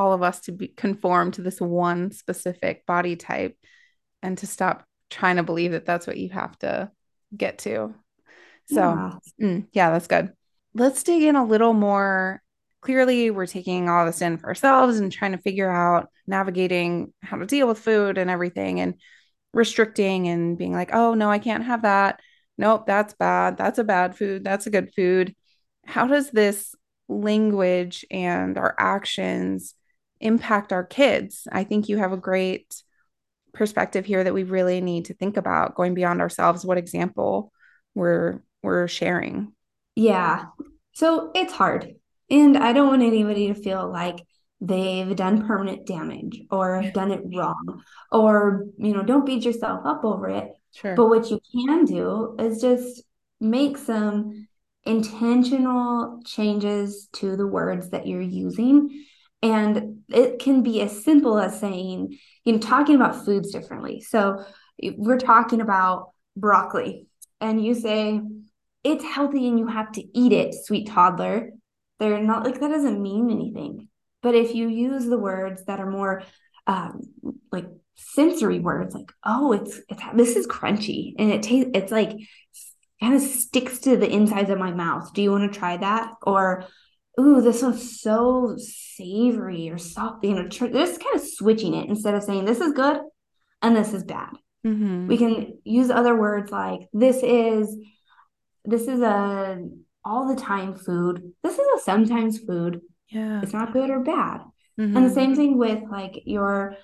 all 0.00 0.14
of 0.14 0.22
us 0.22 0.40
to 0.40 0.52
be 0.52 0.68
conform 0.68 1.30
to 1.30 1.42
this 1.42 1.60
one 1.60 2.10
specific 2.10 2.86
body 2.86 3.16
type 3.16 3.54
and 4.22 4.38
to 4.38 4.46
stop 4.46 4.86
trying 5.10 5.36
to 5.36 5.42
believe 5.42 5.72
that 5.72 5.84
that's 5.84 6.06
what 6.06 6.16
you 6.16 6.30
have 6.30 6.58
to 6.60 6.90
get 7.36 7.58
to. 7.58 7.94
So, 8.70 8.80
yeah, 8.80 9.12
mm, 9.40 9.66
yeah 9.72 9.90
that's 9.90 10.06
good. 10.06 10.32
Let's 10.72 11.02
dig 11.02 11.22
in 11.22 11.36
a 11.36 11.44
little 11.44 11.74
more. 11.74 12.40
Clearly, 12.80 13.30
we're 13.30 13.46
taking 13.46 13.90
all 13.90 14.06
this 14.06 14.22
in 14.22 14.38
for 14.38 14.46
ourselves 14.46 14.98
and 14.98 15.12
trying 15.12 15.32
to 15.32 15.38
figure 15.38 15.70
out 15.70 16.08
navigating 16.26 17.12
how 17.20 17.36
to 17.36 17.44
deal 17.44 17.68
with 17.68 17.78
food 17.78 18.16
and 18.16 18.30
everything 18.30 18.80
and 18.80 18.94
restricting 19.52 20.28
and 20.28 20.56
being 20.56 20.72
like, 20.72 20.94
oh, 20.94 21.12
no, 21.12 21.30
I 21.30 21.40
can't 21.40 21.64
have 21.64 21.82
that. 21.82 22.20
Nope, 22.56 22.86
that's 22.86 23.12
bad. 23.12 23.58
That's 23.58 23.78
a 23.78 23.84
bad 23.84 24.16
food. 24.16 24.44
That's 24.44 24.66
a 24.66 24.70
good 24.70 24.94
food. 24.94 25.34
How 25.84 26.06
does 26.06 26.30
this 26.30 26.74
language 27.06 28.06
and 28.10 28.56
our 28.56 28.74
actions 28.78 29.74
impact 30.20 30.72
our 30.72 30.84
kids? 30.84 31.48
I 31.50 31.64
think 31.64 31.88
you 31.88 31.98
have 31.98 32.12
a 32.12 32.16
great 32.16 32.82
perspective 33.52 34.06
here 34.06 34.22
that 34.22 34.34
we 34.34 34.44
really 34.44 34.80
need 34.80 35.06
to 35.06 35.14
think 35.14 35.36
about 35.36 35.74
going 35.74 35.94
beyond 35.94 36.20
ourselves 36.20 36.64
what 36.64 36.78
example 36.78 37.52
we're 37.94 38.42
we're 38.62 38.88
sharing. 38.88 39.52
Yeah. 39.96 40.46
So 40.92 41.30
it's 41.34 41.52
hard. 41.52 41.94
And 42.28 42.56
i 42.56 42.72
don't 42.72 42.88
want 42.88 43.02
anybody 43.02 43.48
to 43.48 43.54
feel 43.54 43.90
like 43.90 44.24
they've 44.60 45.16
done 45.16 45.46
permanent 45.46 45.86
damage 45.86 46.42
or 46.50 46.84
done 46.94 47.10
it 47.10 47.22
wrong 47.34 47.82
or 48.12 48.66
you 48.76 48.92
know 48.92 49.02
don't 49.02 49.26
beat 49.26 49.44
yourself 49.44 49.80
up 49.84 50.04
over 50.04 50.28
it. 50.28 50.52
Sure. 50.74 50.94
But 50.94 51.08
what 51.08 51.30
you 51.30 51.40
can 51.52 51.84
do 51.84 52.36
is 52.38 52.60
just 52.60 53.02
make 53.40 53.78
some 53.78 54.46
intentional 54.84 56.20
changes 56.24 57.08
to 57.14 57.36
the 57.36 57.46
words 57.46 57.90
that 57.90 58.06
you're 58.06 58.20
using 58.20 59.04
and 59.42 60.00
it 60.08 60.38
can 60.38 60.62
be 60.62 60.82
as 60.82 61.04
simple 61.04 61.38
as 61.38 61.58
saying, 61.58 62.18
you 62.44 62.52
know, 62.52 62.58
talking 62.58 62.94
about 62.94 63.24
foods 63.24 63.52
differently. 63.52 64.00
So 64.00 64.44
we're 64.82 65.18
talking 65.18 65.60
about 65.60 66.10
broccoli, 66.36 67.06
and 67.40 67.64
you 67.64 67.74
say, 67.74 68.20
it's 68.82 69.04
healthy 69.04 69.46
and 69.48 69.58
you 69.58 69.66
have 69.66 69.92
to 69.92 70.18
eat 70.18 70.32
it, 70.32 70.54
sweet 70.54 70.88
toddler. 70.88 71.50
They're 71.98 72.22
not 72.22 72.44
like 72.44 72.60
that 72.60 72.70
doesn't 72.70 73.02
mean 73.02 73.30
anything. 73.30 73.88
But 74.22 74.34
if 74.34 74.54
you 74.54 74.68
use 74.68 75.06
the 75.06 75.18
words 75.18 75.64
that 75.64 75.80
are 75.80 75.90
more 75.90 76.22
um, 76.66 77.00
like 77.52 77.66
sensory 77.94 78.58
words, 78.58 78.94
like, 78.94 79.12
oh, 79.24 79.52
it's, 79.52 79.80
it's 79.88 80.02
this 80.14 80.36
is 80.36 80.46
crunchy 80.46 81.14
and 81.18 81.30
it 81.30 81.42
tastes, 81.42 81.70
it's 81.74 81.92
like 81.92 82.12
kind 83.02 83.14
of 83.14 83.22
sticks 83.22 83.78
to 83.80 83.96
the 83.96 84.10
insides 84.10 84.50
of 84.50 84.58
my 84.58 84.72
mouth. 84.72 85.12
Do 85.12 85.22
you 85.22 85.30
want 85.30 85.50
to 85.50 85.58
try 85.58 85.76
that? 85.76 86.14
Or 86.22 86.64
ooh, 87.20 87.40
this 87.40 87.62
one's 87.62 88.00
so 88.00 88.56
savory 88.58 89.70
or 89.70 89.78
soft, 89.78 90.24
you 90.24 90.34
know, 90.34 90.48
tr- 90.48 90.66
just 90.66 91.02
kind 91.02 91.16
of 91.16 91.22
switching 91.22 91.74
it 91.74 91.88
instead 91.88 92.14
of 92.14 92.22
saying 92.22 92.44
this 92.44 92.60
is 92.60 92.72
good 92.72 93.00
and 93.62 93.76
this 93.76 93.92
is 93.92 94.04
bad. 94.04 94.30
Mm-hmm. 94.66 95.06
We 95.06 95.16
can 95.16 95.58
use 95.64 95.90
other 95.90 96.16
words 96.16 96.50
like 96.50 96.80
this 96.92 97.22
is 97.22 97.76
this 98.64 98.88
is 98.88 99.00
a 99.00 99.64
all 100.04 100.28
the 100.28 100.40
time 100.40 100.76
food. 100.76 101.32
This 101.42 101.54
is 101.54 101.66
a 101.76 101.80
sometimes 101.82 102.38
food. 102.40 102.80
Yeah. 103.08 103.40
It's 103.42 103.52
not 103.52 103.72
good 103.72 103.90
or 103.90 104.00
bad. 104.00 104.40
Mm-hmm. 104.78 104.96
And 104.96 105.06
the 105.06 105.14
same 105.14 105.34
thing 105.34 105.58
with 105.58 105.82
like 105.90 106.22
your 106.26 106.76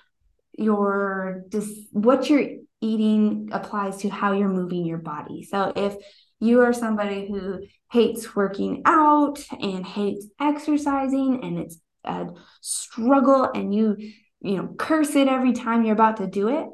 your 0.53 1.43
just 1.49 1.71
what 1.91 2.29
you're 2.29 2.49
eating 2.81 3.49
applies 3.51 3.97
to 3.97 4.09
how 4.09 4.33
you're 4.33 4.49
moving 4.49 4.85
your 4.85 4.97
body. 4.97 5.43
So 5.43 5.71
if 5.75 5.95
you 6.39 6.61
are 6.61 6.73
somebody 6.73 7.27
who 7.27 7.61
hates 7.91 8.35
working 8.35 8.81
out 8.85 9.39
and 9.51 9.85
hates 9.85 10.27
exercising 10.39 11.43
and 11.43 11.57
it's 11.57 11.79
a 12.03 12.27
struggle 12.61 13.43
and 13.43 13.73
you 13.73 13.97
you 14.41 14.57
know 14.57 14.67
curse 14.77 15.15
it 15.15 15.27
every 15.27 15.53
time 15.53 15.83
you're 15.83 15.93
about 15.93 16.17
to 16.17 16.27
do 16.27 16.49
it. 16.49 16.67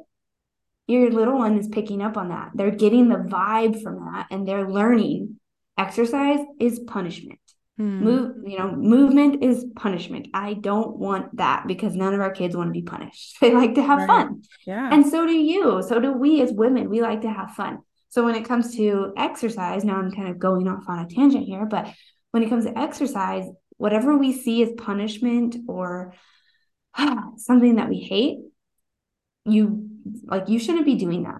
Your 0.85 1.09
little 1.11 1.37
one 1.37 1.57
is 1.57 1.69
picking 1.69 2.01
up 2.01 2.17
on 2.17 2.29
that. 2.29 2.51
They're 2.55 2.71
getting 2.71 3.07
the 3.07 3.15
vibe 3.15 3.81
from 3.81 3.99
that 4.11 4.27
and 4.31 4.45
they're 4.45 4.69
learning. 4.69 5.39
Exercise 5.77 6.39
is 6.59 6.79
punishment. 6.79 7.39
Hmm. 7.77 8.03
move 8.03 8.35
you 8.45 8.59
know 8.59 8.71
movement 8.71 9.43
is 9.43 9.65
punishment. 9.75 10.27
I 10.33 10.53
don't 10.53 10.97
want 10.97 11.37
that 11.37 11.65
because 11.65 11.95
none 11.95 12.13
of 12.13 12.21
our 12.21 12.29
kids 12.31 12.55
want 12.55 12.67
to 12.67 12.71
be 12.71 12.83
punished. 12.83 13.37
They 13.41 13.51
like 13.51 13.75
to 13.75 13.81
have 13.81 13.99
right. 13.99 14.07
fun. 14.07 14.43
Yeah. 14.67 14.93
And 14.93 15.07
so 15.07 15.25
do 15.25 15.33
you. 15.33 15.81
So 15.81 15.99
do 15.99 16.11
we 16.11 16.41
as 16.41 16.51
women. 16.51 16.89
We 16.89 17.01
like 17.01 17.21
to 17.21 17.31
have 17.31 17.51
fun 17.51 17.79
so 18.13 18.23
when 18.23 18.35
it 18.35 18.45
comes 18.45 18.75
to 18.75 19.11
exercise, 19.17 19.83
now 19.83 19.95
I'm 19.95 20.11
kind 20.11 20.29
of 20.29 20.37
going 20.37 20.67
off 20.67 20.83
on 20.87 20.99
a 20.99 21.07
tangent 21.07 21.45
here, 21.45 21.65
but 21.65 21.91
when 22.29 22.43
it 22.43 22.49
comes 22.49 22.65
to 22.65 22.77
exercise, 22.77 23.45
whatever 23.77 24.15
we 24.15 24.33
see 24.33 24.61
as 24.61 24.69
punishment 24.77 25.55
or 25.67 26.13
something 27.37 27.77
that 27.77 27.89
we 27.89 28.01
hate, 28.01 28.37
you 29.45 29.89
like 30.25 30.47
you 30.47 30.59
shouldn't 30.59 30.85
be 30.85 30.93
doing 30.93 31.23
that. 31.23 31.39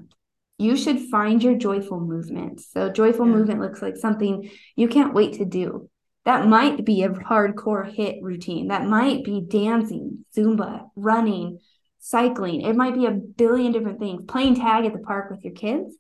You 0.58 0.75
should 0.75 1.00
find 1.12 1.44
your 1.44 1.53
joyful 1.53 2.00
movement. 2.00 2.60
So 2.60 2.89
joyful 2.89 3.27
yeah. 3.27 3.34
movement 3.34 3.62
looks 3.62 3.84
like 3.84 3.96
something 3.96 4.50
you 4.75 4.88
can't 4.88 5.13
wait 5.13 5.34
to 5.34 5.46
do. 5.46 5.92
That 6.25 6.48
might 6.48 6.84
be 6.84 7.03
a 7.03 7.10
hardcore 7.10 7.96
HIIT 7.96 8.24
routine. 8.24 8.70
That 8.70 8.88
might 8.88 9.24
be 9.24 9.46
dancing, 9.48 10.25
Zumba, 10.36 10.88
running, 10.96 11.60
cycling. 12.00 12.62
It 12.62 12.75
might 12.75 12.96
be 12.96 13.06
a 13.06 13.12
billion 13.12 13.72
different 13.72 14.00
things. 14.00 14.24
Playing 14.27 14.56
tag 14.56 14.86
at 14.86 14.94
the 14.94 15.00
park 15.00 15.30
with 15.30 15.44
your 15.44 15.53
kids 15.53 15.96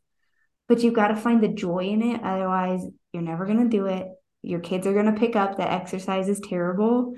but 0.67 0.81
you've 0.81 0.93
got 0.93 1.09
to 1.09 1.15
find 1.15 1.41
the 1.41 1.49
joy 1.49 1.85
in 1.85 2.01
it. 2.01 2.21
Otherwise, 2.23 2.85
you're 3.11 3.23
never 3.23 3.45
going 3.45 3.63
to 3.63 3.69
do 3.69 3.85
it. 3.87 4.07
Your 4.41 4.59
kids 4.59 4.87
are 4.87 4.93
going 4.93 5.13
to 5.13 5.19
pick 5.19 5.35
up 5.35 5.57
that 5.57 5.71
exercise 5.71 6.27
is 6.27 6.39
terrible. 6.39 7.13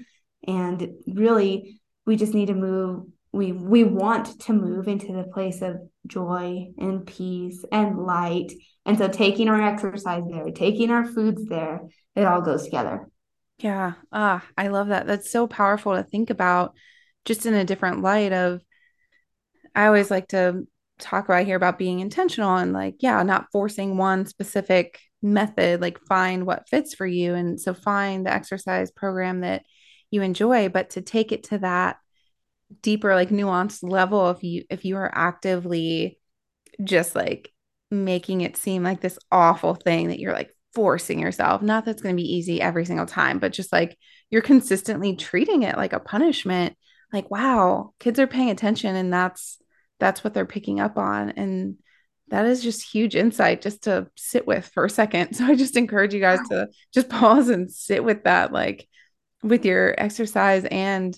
And 0.47 0.89
really, 1.07 1.79
we 2.05 2.15
just 2.15 2.33
need 2.33 2.47
to 2.47 2.53
move. 2.53 3.05
We, 3.31 3.51
we 3.51 3.83
want 3.83 4.39
to 4.41 4.53
move 4.53 4.87
into 4.87 5.13
the 5.13 5.23
place 5.23 5.61
of 5.61 5.77
joy 6.07 6.67
and 6.77 7.05
peace 7.05 7.65
and 7.71 7.97
light. 7.97 8.51
And 8.85 8.97
so, 8.97 9.07
taking 9.07 9.49
our 9.49 9.61
exercise 9.61 10.23
there, 10.29 10.45
taking 10.51 10.91
our 10.91 11.05
foods 11.05 11.45
there, 11.45 11.81
it 12.15 12.25
all 12.25 12.41
goes 12.41 12.63
together. 12.63 13.07
Yeah. 13.57 13.93
Ah, 14.11 14.45
I 14.57 14.67
love 14.67 14.89
that. 14.89 15.07
That's 15.07 15.31
so 15.31 15.47
powerful 15.47 15.95
to 15.95 16.03
think 16.03 16.29
about 16.29 16.75
just 17.23 17.45
in 17.45 17.53
a 17.53 17.65
different 17.65 18.01
light 18.01 18.33
of 18.33 18.61
I 19.73 19.87
always 19.87 20.09
like 20.09 20.29
to 20.29 20.65
talk 20.99 21.25
about 21.25 21.45
here 21.45 21.57
about 21.57 21.77
being 21.77 21.99
intentional 21.99 22.55
and 22.55 22.71
like 22.71 22.95
yeah 22.99 23.21
not 23.23 23.47
forcing 23.51 23.97
one 23.97 24.25
specific 24.25 24.99
method 25.21 25.81
like 25.81 25.99
find 26.07 26.45
what 26.45 26.69
fits 26.69 26.93
for 26.93 27.05
you. 27.05 27.33
And 27.33 27.59
so 27.59 27.73
find 27.73 28.25
the 28.25 28.33
exercise 28.33 28.91
program 28.91 29.41
that 29.41 29.63
you 30.11 30.21
enjoy 30.21 30.69
but 30.69 30.91
to 30.91 31.01
take 31.01 31.31
it 31.31 31.43
to 31.45 31.57
that 31.59 31.97
deeper 32.81 33.13
like 33.13 33.29
nuanced 33.29 33.79
level 33.83 34.29
if 34.31 34.43
you 34.43 34.63
if 34.69 34.85
you 34.85 34.95
are 34.97 35.11
actively 35.13 36.19
just 36.83 37.15
like 37.15 37.51
making 37.91 38.41
it 38.41 38.57
seem 38.57 38.83
like 38.83 39.01
this 39.01 39.19
awful 39.31 39.75
thing 39.75 40.07
that 40.07 40.19
you're 40.19 40.33
like 40.33 40.49
forcing 40.73 41.19
yourself 41.19 41.61
not 41.61 41.85
that's 41.85 42.01
going 42.01 42.15
to 42.15 42.21
be 42.21 42.35
easy 42.35 42.61
every 42.61 42.85
single 42.85 43.05
time 43.05 43.39
but 43.39 43.53
just 43.53 43.71
like 43.71 43.97
you're 44.29 44.41
consistently 44.41 45.15
treating 45.15 45.63
it 45.63 45.77
like 45.77 45.93
a 45.93 45.99
punishment. 45.99 46.75
Like 47.13 47.29
wow 47.31 47.93
kids 47.99 48.19
are 48.19 48.27
paying 48.27 48.49
attention 48.49 48.95
and 48.95 49.13
that's 49.13 49.57
that's 49.99 50.23
what 50.23 50.33
they're 50.33 50.45
picking 50.45 50.79
up 50.79 50.97
on. 50.97 51.29
And 51.31 51.77
that 52.29 52.45
is 52.45 52.63
just 52.63 52.81
huge 52.81 53.15
insight 53.15 53.61
just 53.61 53.83
to 53.83 54.07
sit 54.15 54.47
with 54.47 54.67
for 54.73 54.85
a 54.85 54.89
second. 54.89 55.29
So 55.35 55.45
i 55.45 55.55
just 55.55 55.77
encourage 55.77 56.13
you 56.13 56.19
guys 56.19 56.39
to 56.49 56.69
just 56.93 57.09
pause 57.19 57.49
and 57.49 57.71
sit 57.71 58.03
with 58.03 58.23
that 58.23 58.51
like 58.51 58.87
with 59.43 59.65
your 59.65 59.93
exercise 59.97 60.65
and 60.65 61.17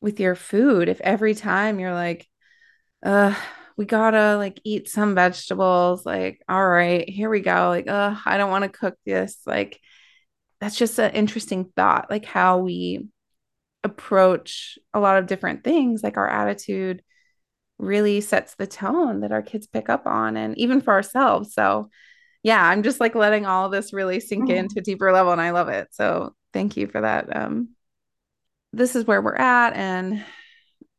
with 0.00 0.20
your 0.20 0.34
food. 0.34 0.88
If 0.88 1.00
every 1.00 1.34
time 1.34 1.78
you're 1.78 1.94
like 1.94 2.26
uh 3.04 3.34
we 3.76 3.84
gotta 3.84 4.36
like 4.36 4.60
eat 4.64 4.88
some 4.88 5.14
vegetables 5.14 6.06
like 6.06 6.40
all 6.48 6.66
right 6.66 7.08
here 7.08 7.28
we 7.28 7.40
go 7.40 7.68
like 7.68 7.88
uh 7.88 8.14
i 8.24 8.36
don't 8.38 8.50
want 8.50 8.62
to 8.64 8.78
cook 8.78 8.96
this 9.04 9.38
like 9.46 9.80
that's 10.60 10.76
just 10.76 10.98
an 10.98 11.12
interesting 11.12 11.70
thought 11.76 12.08
like 12.10 12.24
how 12.24 12.58
we 12.58 13.06
approach 13.82 14.78
a 14.94 15.00
lot 15.00 15.18
of 15.18 15.26
different 15.26 15.62
things 15.62 16.02
like 16.02 16.16
our 16.16 16.28
attitude 16.28 17.02
really 17.78 18.20
sets 18.20 18.54
the 18.54 18.66
tone 18.66 19.20
that 19.20 19.32
our 19.32 19.42
kids 19.42 19.66
pick 19.66 19.88
up 19.88 20.06
on 20.06 20.36
and 20.36 20.56
even 20.58 20.80
for 20.80 20.92
ourselves. 20.92 21.54
So, 21.54 21.90
yeah, 22.42 22.62
I'm 22.62 22.82
just 22.82 23.00
like 23.00 23.14
letting 23.14 23.46
all 23.46 23.68
this 23.68 23.92
really 23.92 24.20
sink 24.20 24.44
mm-hmm. 24.44 24.56
into 24.56 24.78
a 24.78 24.82
deeper 24.82 25.12
level 25.12 25.32
and 25.32 25.40
I 25.40 25.50
love 25.50 25.68
it. 25.68 25.88
So, 25.92 26.34
thank 26.52 26.76
you 26.76 26.86
for 26.86 27.00
that. 27.00 27.34
Um, 27.34 27.70
this 28.72 28.96
is 28.96 29.06
where 29.06 29.22
we're 29.22 29.36
at 29.36 29.74
and 29.74 30.24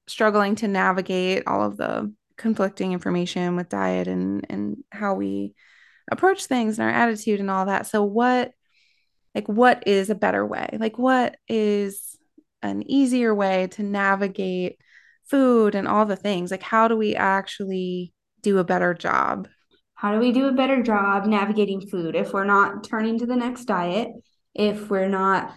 struggling 0.08 0.56
to 0.56 0.68
navigate 0.68 1.44
all 1.48 1.64
of 1.64 1.78
the 1.78 2.14
conflicting 2.38 2.94
information 2.94 3.56
with 3.56 3.70
diet 3.70 4.08
and 4.08 4.46
and 4.50 4.78
how 4.92 5.14
we 5.14 5.54
approach 6.12 6.46
things 6.46 6.78
and 6.78 6.88
our 6.88 6.94
attitude 6.94 7.40
and 7.40 7.50
all 7.50 7.66
that. 7.66 7.88
So 7.88 8.04
what 8.04 8.52
like 9.34 9.48
what 9.48 9.88
is 9.88 10.10
a 10.10 10.16
better 10.16 10.46
way? 10.46 10.70
Like 10.80 10.98
what 10.98 11.38
is 11.48 12.18
an 12.62 12.90
easier 12.90 13.34
way 13.34 13.68
to 13.72 13.84
navigate 13.84 14.80
food 15.30 15.76
and 15.76 15.88
all 15.88 16.06
the 16.06 16.16
things 16.16 16.52
like 16.52 16.64
how 16.64 16.88
do 16.88 16.96
we 16.96 17.16
actually 17.16 18.14
do 18.42 18.58
a 18.58 18.64
better 18.64 18.94
job 18.94 19.48
how 19.96 20.12
do 20.12 20.20
we 20.20 20.32
do 20.32 20.48
a 20.48 20.54
better 20.54 20.84
job 20.84 21.26
navigating 21.26 21.82
food 21.82 22.16
if 22.16 22.34
we're 22.34 22.46
not 22.46 22.84
turning 22.84 23.20
to 23.20 23.26
the 23.26 23.36
next 23.36 23.66
diet 23.66 24.10
if 24.54 24.90
we're 24.90 25.10
not 25.10 25.54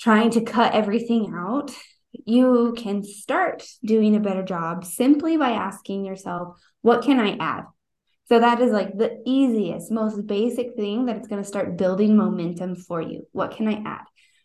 trying 0.00 0.30
to 0.30 0.40
cut 0.40 0.74
everything 0.74 1.32
out 1.36 1.70
you 2.12 2.74
can 2.76 3.02
start 3.04 3.64
doing 3.84 4.16
a 4.16 4.20
better 4.20 4.42
job 4.42 4.84
simply 4.84 5.36
by 5.36 5.50
asking 5.50 6.04
yourself, 6.04 6.58
what 6.82 7.02
can 7.02 7.18
I 7.18 7.36
add? 7.38 7.64
So 8.26 8.40
that 8.40 8.60
is 8.60 8.72
like 8.72 8.96
the 8.96 9.22
easiest, 9.24 9.90
most 9.90 10.26
basic 10.26 10.74
thing 10.74 11.06
that 11.06 11.16
it's 11.16 11.28
going 11.28 11.42
to 11.42 11.48
start 11.48 11.78
building 11.78 12.16
momentum 12.16 12.76
for 12.76 13.00
you. 13.00 13.26
What 13.32 13.52
can 13.52 13.68
I 13.68 13.82
add? 13.84 14.04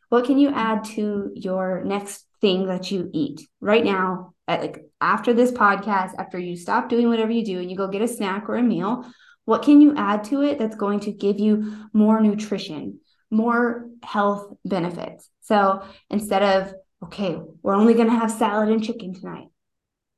What 0.09 0.25
can 0.25 0.37
you 0.37 0.49
add 0.49 0.85
to 0.95 1.31
your 1.35 1.83
next 1.83 2.25
thing 2.43 2.67
that 2.67 2.91
you 2.91 3.09
eat 3.13 3.47
right 3.61 3.85
now? 3.85 4.33
At 4.49 4.59
like 4.59 4.85
after 4.99 5.33
this 5.33 5.51
podcast, 5.51 6.11
after 6.19 6.37
you 6.37 6.57
stop 6.57 6.89
doing 6.89 7.07
whatever 7.07 7.31
you 7.31 7.45
do 7.45 7.59
and 7.59 7.71
you 7.71 7.77
go 7.77 7.87
get 7.87 8.01
a 8.01 8.07
snack 8.07 8.49
or 8.49 8.55
a 8.55 8.61
meal, 8.61 9.09
what 9.45 9.63
can 9.63 9.79
you 9.79 9.95
add 9.95 10.25
to 10.25 10.41
it 10.41 10.59
that's 10.59 10.75
going 10.75 10.99
to 11.01 11.13
give 11.13 11.39
you 11.39 11.87
more 11.93 12.19
nutrition, 12.19 12.99
more 13.31 13.87
health 14.03 14.53
benefits? 14.65 15.29
So 15.41 15.83
instead 16.09 16.43
of, 16.43 16.73
okay, 17.05 17.39
we're 17.61 17.75
only 17.75 17.93
going 17.93 18.09
to 18.09 18.19
have 18.19 18.29
salad 18.31 18.67
and 18.67 18.83
chicken 18.83 19.13
tonight, 19.13 19.47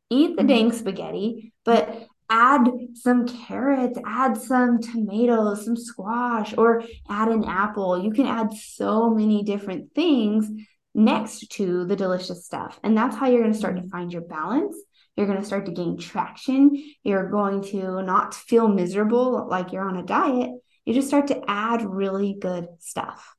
eat 0.09 0.35
the 0.35 0.41
mm-hmm. 0.41 0.47
dang 0.47 0.71
spaghetti, 0.71 1.53
but 1.63 2.07
add 2.27 2.67
some 2.95 3.27
carrots, 3.27 3.99
add 4.03 4.35
some 4.37 4.81
tomatoes, 4.81 5.63
some 5.63 5.77
squash, 5.77 6.55
or 6.57 6.81
add 7.07 7.27
an 7.27 7.43
apple. 7.43 8.01
You 8.03 8.11
can 8.11 8.25
add 8.25 8.51
so 8.53 9.11
many 9.11 9.43
different 9.43 9.93
things 9.93 10.49
next 10.95 11.51
to 11.51 11.85
the 11.85 11.95
delicious 11.95 12.45
stuff. 12.45 12.79
And 12.83 12.97
that's 12.97 13.15
how 13.15 13.27
you're 13.27 13.41
going 13.41 13.53
to 13.53 13.57
start 13.57 13.75
to 13.75 13.81
mm-hmm. 13.81 13.89
find 13.89 14.11
your 14.11 14.23
balance. 14.23 14.75
You're 15.15 15.27
going 15.27 15.39
to 15.39 15.45
start 15.45 15.65
to 15.67 15.71
gain 15.71 15.97
traction. 15.97 16.71
You're 17.03 17.29
going 17.29 17.61
to 17.63 18.01
not 18.01 18.33
feel 18.33 18.67
miserable 18.67 19.47
like 19.49 19.71
you're 19.71 19.87
on 19.87 19.97
a 19.97 20.03
diet. 20.03 20.51
You 20.85 20.93
just 20.93 21.07
start 21.07 21.27
to 21.27 21.41
add 21.47 21.85
really 21.85 22.35
good 22.39 22.67
stuff. 22.79 23.35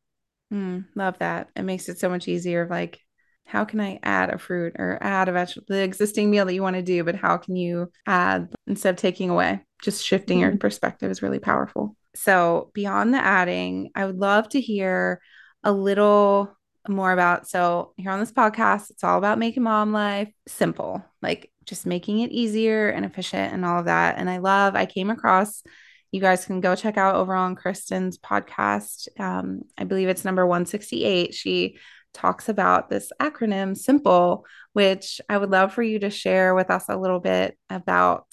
Mm, 0.52 0.86
love 0.94 1.18
that. 1.18 1.48
It 1.56 1.62
makes 1.62 1.88
it 1.88 1.98
so 1.98 2.08
much 2.08 2.28
easier. 2.28 2.66
Like 2.68 3.00
how 3.46 3.64
can 3.64 3.80
I 3.80 4.00
add 4.02 4.30
a 4.30 4.38
fruit 4.38 4.74
or 4.76 4.98
add 5.00 5.28
a 5.28 5.32
vegetable, 5.32 5.66
the 5.68 5.82
existing 5.82 6.30
meal 6.30 6.44
that 6.44 6.54
you 6.54 6.62
want 6.62 6.76
to 6.76 6.82
do, 6.82 7.04
but 7.04 7.14
how 7.14 7.36
can 7.36 7.56
you 7.56 7.90
add 8.04 8.52
instead 8.66 8.94
of 8.94 9.00
taking 9.00 9.30
away? 9.30 9.64
Just 9.82 10.04
shifting 10.04 10.38
mm-hmm. 10.38 10.50
your 10.50 10.56
perspective 10.58 11.10
is 11.10 11.22
really 11.22 11.38
powerful. 11.38 11.96
So, 12.14 12.70
beyond 12.74 13.14
the 13.14 13.18
adding, 13.18 13.90
I 13.94 14.06
would 14.06 14.16
love 14.16 14.48
to 14.50 14.60
hear 14.60 15.20
a 15.62 15.70
little 15.70 16.56
more 16.88 17.12
about. 17.12 17.48
So, 17.48 17.92
here 17.96 18.10
on 18.10 18.20
this 18.20 18.32
podcast, 18.32 18.90
it's 18.90 19.04
all 19.04 19.18
about 19.18 19.38
making 19.38 19.62
mom 19.62 19.92
life 19.92 20.32
simple, 20.46 21.04
like 21.22 21.50
just 21.64 21.86
making 21.86 22.20
it 22.20 22.30
easier 22.30 22.88
and 22.88 23.04
efficient 23.04 23.52
and 23.52 23.64
all 23.64 23.80
of 23.80 23.86
that. 23.86 24.18
And 24.18 24.30
I 24.30 24.38
love, 24.38 24.74
I 24.76 24.86
came 24.86 25.10
across, 25.10 25.62
you 26.12 26.20
guys 26.20 26.46
can 26.46 26.60
go 26.60 26.76
check 26.76 26.96
out 26.96 27.16
over 27.16 27.34
on 27.34 27.56
Kristen's 27.56 28.18
podcast. 28.18 29.08
Um, 29.20 29.62
I 29.76 29.84
believe 29.84 30.08
it's 30.08 30.24
number 30.24 30.46
168. 30.46 31.34
She 31.34 31.78
talks 32.16 32.48
about 32.48 32.88
this 32.88 33.12
acronym 33.20 33.76
simple 33.76 34.46
which 34.72 35.20
i 35.28 35.36
would 35.36 35.50
love 35.50 35.72
for 35.72 35.82
you 35.82 35.98
to 35.98 36.08
share 36.08 36.54
with 36.54 36.70
us 36.70 36.86
a 36.88 36.96
little 36.96 37.20
bit 37.20 37.58
about 37.68 38.26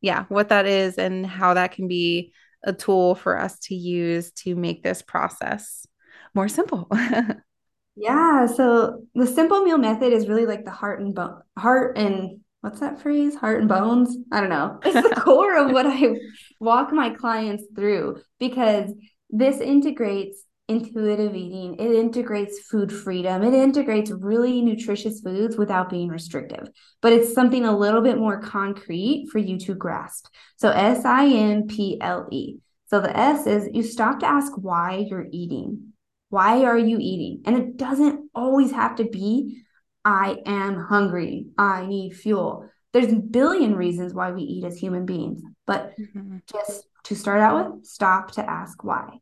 yeah 0.00 0.24
what 0.28 0.50
that 0.50 0.66
is 0.66 0.98
and 0.98 1.26
how 1.26 1.54
that 1.54 1.72
can 1.72 1.88
be 1.88 2.32
a 2.62 2.72
tool 2.72 3.16
for 3.16 3.38
us 3.38 3.58
to 3.58 3.74
use 3.74 4.30
to 4.32 4.54
make 4.54 4.82
this 4.84 5.02
process 5.02 5.84
more 6.32 6.48
simple 6.48 6.88
yeah 7.96 8.46
so 8.46 9.02
the 9.14 9.26
simple 9.26 9.62
meal 9.62 9.78
method 9.78 10.12
is 10.12 10.28
really 10.28 10.46
like 10.46 10.64
the 10.64 10.70
heart 10.70 11.00
and 11.00 11.14
bone 11.14 11.40
heart 11.58 11.96
and 11.96 12.40
what's 12.60 12.80
that 12.80 13.00
phrase 13.00 13.34
heart 13.34 13.60
and 13.60 13.68
bones 13.68 14.16
i 14.32 14.40
don't 14.40 14.50
know 14.50 14.78
it's 14.84 15.08
the 15.08 15.14
core 15.20 15.56
of 15.56 15.70
what 15.70 15.86
i 15.86 16.14
walk 16.60 16.92
my 16.92 17.10
clients 17.10 17.64
through 17.74 18.20
because 18.38 18.90
this 19.30 19.60
integrates 19.60 20.44
intuitive 20.68 21.34
eating. 21.34 21.74
It 21.78 21.94
integrates 21.94 22.60
food 22.60 22.92
freedom. 22.92 23.42
It 23.42 23.54
integrates 23.54 24.10
really 24.10 24.62
nutritious 24.62 25.20
foods 25.20 25.56
without 25.56 25.90
being 25.90 26.08
restrictive, 26.08 26.68
but 27.02 27.12
it's 27.12 27.34
something 27.34 27.64
a 27.64 27.76
little 27.76 28.00
bit 28.00 28.18
more 28.18 28.40
concrete 28.40 29.28
for 29.30 29.38
you 29.38 29.58
to 29.60 29.74
grasp. 29.74 30.26
So 30.56 30.70
S 30.70 31.04
I 31.04 31.26
M 31.26 31.66
P 31.66 31.98
L 32.00 32.28
E. 32.30 32.58
So 32.86 33.00
the 33.00 33.16
S 33.16 33.46
is 33.46 33.68
you 33.72 33.82
stop 33.82 34.20
to 34.20 34.26
ask 34.26 34.52
why 34.56 35.04
you're 35.08 35.26
eating. 35.32 35.93
Why 36.34 36.64
are 36.64 36.76
you 36.76 36.98
eating? 37.00 37.42
And 37.44 37.56
it 37.56 37.76
doesn't 37.76 38.28
always 38.34 38.72
have 38.72 38.96
to 38.96 39.04
be 39.04 39.62
I 40.04 40.38
am 40.44 40.80
hungry. 40.80 41.46
I 41.56 41.86
need 41.86 42.16
fuel. 42.16 42.68
There's 42.92 43.12
a 43.12 43.16
billion 43.16 43.76
reasons 43.76 44.12
why 44.12 44.32
we 44.32 44.42
eat 44.42 44.64
as 44.64 44.76
human 44.76 45.06
beings, 45.06 45.42
but 45.64 45.92
mm-hmm. 45.96 46.38
just 46.52 46.88
to 47.04 47.14
start 47.14 47.40
out 47.40 47.76
with, 47.76 47.86
stop 47.86 48.32
to 48.32 48.50
ask 48.50 48.82
why. 48.82 49.18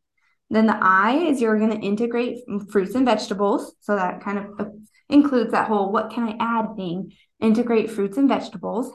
Then 0.48 0.66
the 0.66 0.79
I 0.81 1.16
is 1.29 1.42
you're 1.42 1.59
going 1.59 1.79
to 1.79 1.87
integrate 1.87 2.38
fruits 2.70 2.94
and 2.94 3.05
vegetables. 3.05 3.75
So 3.81 3.94
that 3.96 4.22
kind 4.22 4.38
of 4.38 4.46
uh, 4.59 4.70
includes 5.11 5.53
that 5.53 5.68
whole 5.68 5.92
what 5.92 6.11
can 6.12 6.25
I 6.25 6.37
add 6.40 6.77
thing. 6.77 7.12
Integrate 7.40 7.90
fruits 7.90 8.16
and 8.16 8.29
vegetables. 8.29 8.90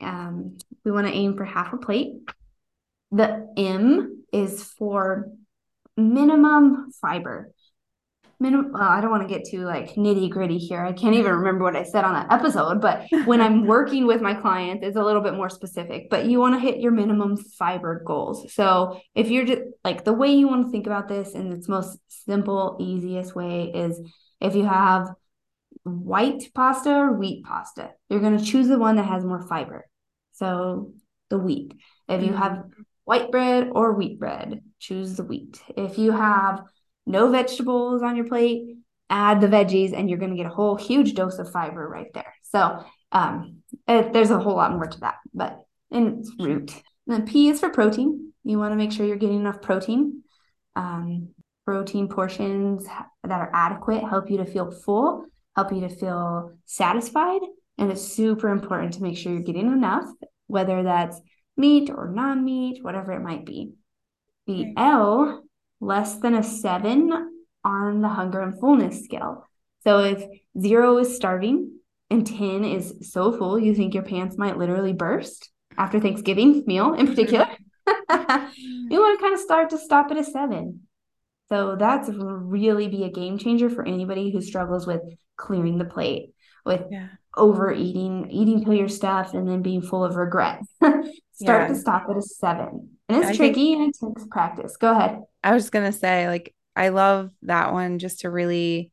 Um, 0.00 0.56
we 0.86 0.90
want 0.90 1.06
to 1.06 1.12
aim 1.12 1.36
for 1.36 1.44
half 1.44 1.74
a 1.74 1.76
plate. 1.76 2.14
The 3.10 3.52
M 3.58 4.24
is 4.32 4.64
for 4.64 5.28
minimum 5.98 6.92
fiber 7.02 7.52
minimum 8.40 8.72
well, 8.72 8.82
i 8.82 9.00
don't 9.00 9.10
want 9.10 9.26
to 9.26 9.32
get 9.32 9.48
too 9.48 9.64
like 9.64 9.94
nitty 9.94 10.30
gritty 10.30 10.58
here. 10.58 10.84
I 10.84 10.92
can't 10.92 11.14
even 11.14 11.32
remember 11.32 11.64
what 11.64 11.76
i 11.76 11.82
said 11.82 12.04
on 12.04 12.14
that 12.14 12.32
episode 12.32 12.80
but 12.80 13.06
when 13.26 13.40
i'm 13.40 13.66
working 13.66 14.06
with 14.06 14.20
my 14.20 14.34
clients 14.34 14.84
it's 14.86 14.96
a 14.96 15.02
little 15.02 15.22
bit 15.22 15.34
more 15.34 15.48
specific 15.48 16.08
but 16.10 16.26
you 16.26 16.38
want 16.38 16.54
to 16.54 16.60
hit 16.60 16.80
your 16.80 16.92
minimum 16.92 17.36
fiber 17.36 18.02
goals. 18.04 18.52
So 18.52 19.00
if 19.14 19.30
you're 19.30 19.44
just 19.44 19.62
like 19.84 20.04
the 20.04 20.12
way 20.12 20.28
you 20.28 20.48
want 20.48 20.66
to 20.66 20.70
think 20.70 20.86
about 20.86 21.08
this 21.08 21.32
in 21.32 21.52
its 21.52 21.68
most 21.68 21.98
simple 22.08 22.76
easiest 22.80 23.34
way 23.34 23.72
is 23.74 24.00
if 24.40 24.54
you 24.54 24.64
have 24.66 25.08
white 25.82 26.42
pasta 26.54 26.90
or 26.90 27.12
wheat 27.12 27.44
pasta 27.44 27.90
you're 28.08 28.20
going 28.20 28.38
to 28.38 28.44
choose 28.44 28.68
the 28.68 28.78
one 28.78 28.96
that 28.96 29.06
has 29.06 29.24
more 29.24 29.42
fiber. 29.42 29.84
So 30.32 30.92
the 31.30 31.38
wheat. 31.38 31.74
If 32.08 32.22
you 32.22 32.32
have 32.32 32.52
mm-hmm. 32.52 32.82
white 33.04 33.30
bread 33.30 33.70
or 33.72 33.94
wheat 33.94 34.18
bread 34.18 34.62
choose 34.78 35.16
the 35.16 35.24
wheat. 35.24 35.60
If 35.76 35.98
you 35.98 36.12
have 36.12 36.62
no 37.08 37.30
vegetables 37.30 38.02
on 38.02 38.16
your 38.16 38.26
plate, 38.26 38.76
add 39.10 39.40
the 39.40 39.48
veggies, 39.48 39.92
and 39.92 40.08
you're 40.08 40.18
going 40.18 40.30
to 40.30 40.36
get 40.36 40.46
a 40.46 40.54
whole 40.54 40.76
huge 40.76 41.14
dose 41.14 41.38
of 41.38 41.50
fiber 41.50 41.88
right 41.88 42.12
there. 42.14 42.34
So 42.42 42.84
um, 43.10 43.62
it, 43.86 44.12
there's 44.12 44.30
a 44.30 44.38
whole 44.38 44.56
lot 44.56 44.72
more 44.72 44.86
to 44.86 45.00
that, 45.00 45.16
but 45.34 45.58
in 45.90 46.22
root. 46.38 46.74
And 47.06 47.16
then 47.16 47.26
P 47.26 47.48
is 47.48 47.60
for 47.60 47.70
protein. 47.70 48.32
You 48.44 48.58
want 48.58 48.72
to 48.72 48.76
make 48.76 48.92
sure 48.92 49.06
you're 49.06 49.16
getting 49.16 49.40
enough 49.40 49.62
protein. 49.62 50.22
Um, 50.76 51.30
protein 51.64 52.08
portions 52.08 52.86
that 52.86 53.40
are 53.40 53.50
adequate 53.52 54.02
help 54.02 54.30
you 54.30 54.38
to 54.38 54.46
feel 54.46 54.70
full, 54.70 55.24
help 55.56 55.72
you 55.72 55.80
to 55.80 55.88
feel 55.88 56.52
satisfied. 56.64 57.40
And 57.78 57.90
it's 57.90 58.02
super 58.02 58.48
important 58.48 58.94
to 58.94 59.02
make 59.02 59.16
sure 59.16 59.32
you're 59.32 59.42
getting 59.42 59.72
enough, 59.72 60.06
whether 60.46 60.82
that's 60.82 61.20
meat 61.56 61.90
or 61.90 62.08
non 62.08 62.44
meat, 62.44 62.82
whatever 62.82 63.12
it 63.12 63.22
might 63.22 63.44
be. 63.44 63.72
The 64.46 64.72
L 64.76 65.44
less 65.80 66.16
than 66.16 66.34
a 66.34 66.42
seven 66.42 67.30
on 67.64 68.00
the 68.00 68.08
hunger 68.08 68.40
and 68.40 68.58
fullness 68.58 69.04
scale. 69.04 69.46
So 69.84 70.00
if 70.00 70.24
zero 70.60 70.98
is 70.98 71.14
starving 71.14 71.78
and 72.10 72.26
10 72.26 72.64
is 72.64 73.10
so 73.12 73.36
full, 73.36 73.58
you 73.58 73.74
think 73.74 73.94
your 73.94 74.02
pants 74.02 74.36
might 74.36 74.58
literally 74.58 74.92
burst 74.92 75.50
after 75.76 76.00
Thanksgiving 76.00 76.64
meal 76.66 76.94
in 76.94 77.06
particular, 77.06 77.46
you 77.86 79.00
want 79.00 79.18
to 79.18 79.22
kind 79.22 79.34
of 79.34 79.40
start 79.40 79.70
to 79.70 79.78
stop 79.78 80.10
at 80.10 80.18
a 80.18 80.24
seven. 80.24 80.80
So 81.48 81.76
that's 81.76 82.10
really 82.12 82.88
be 82.88 83.04
a 83.04 83.10
game 83.10 83.38
changer 83.38 83.70
for 83.70 83.86
anybody 83.86 84.30
who 84.30 84.42
struggles 84.42 84.86
with 84.86 85.00
clearing 85.36 85.78
the 85.78 85.84
plate, 85.86 86.34
with 86.66 86.82
yeah. 86.90 87.08
overeating, 87.36 88.30
eating 88.30 88.62
till 88.62 88.74
you're 88.74 88.88
stuffed, 88.88 89.34
and 89.34 89.48
then 89.48 89.62
being 89.62 89.80
full 89.80 90.04
of 90.04 90.16
regret. 90.16 90.60
Start 90.82 91.04
yeah. 91.40 91.66
to 91.68 91.74
stop 91.76 92.06
at 92.10 92.16
a 92.16 92.22
seven. 92.22 92.90
And 93.08 93.18
it's 93.18 93.28
I 93.28 93.36
tricky 93.36 93.74
think, 93.74 93.78
and 93.78 93.94
it 93.94 94.14
takes 94.14 94.28
practice. 94.28 94.76
Go 94.76 94.90
ahead. 94.90 95.20
I 95.42 95.52
was 95.52 95.64
just 95.64 95.72
going 95.72 95.90
to 95.90 95.96
say, 95.96 96.28
like, 96.28 96.54
I 96.74 96.90
love 96.90 97.30
that 97.42 97.72
one 97.72 97.98
just 97.98 98.20
to 98.20 98.30
really, 98.30 98.92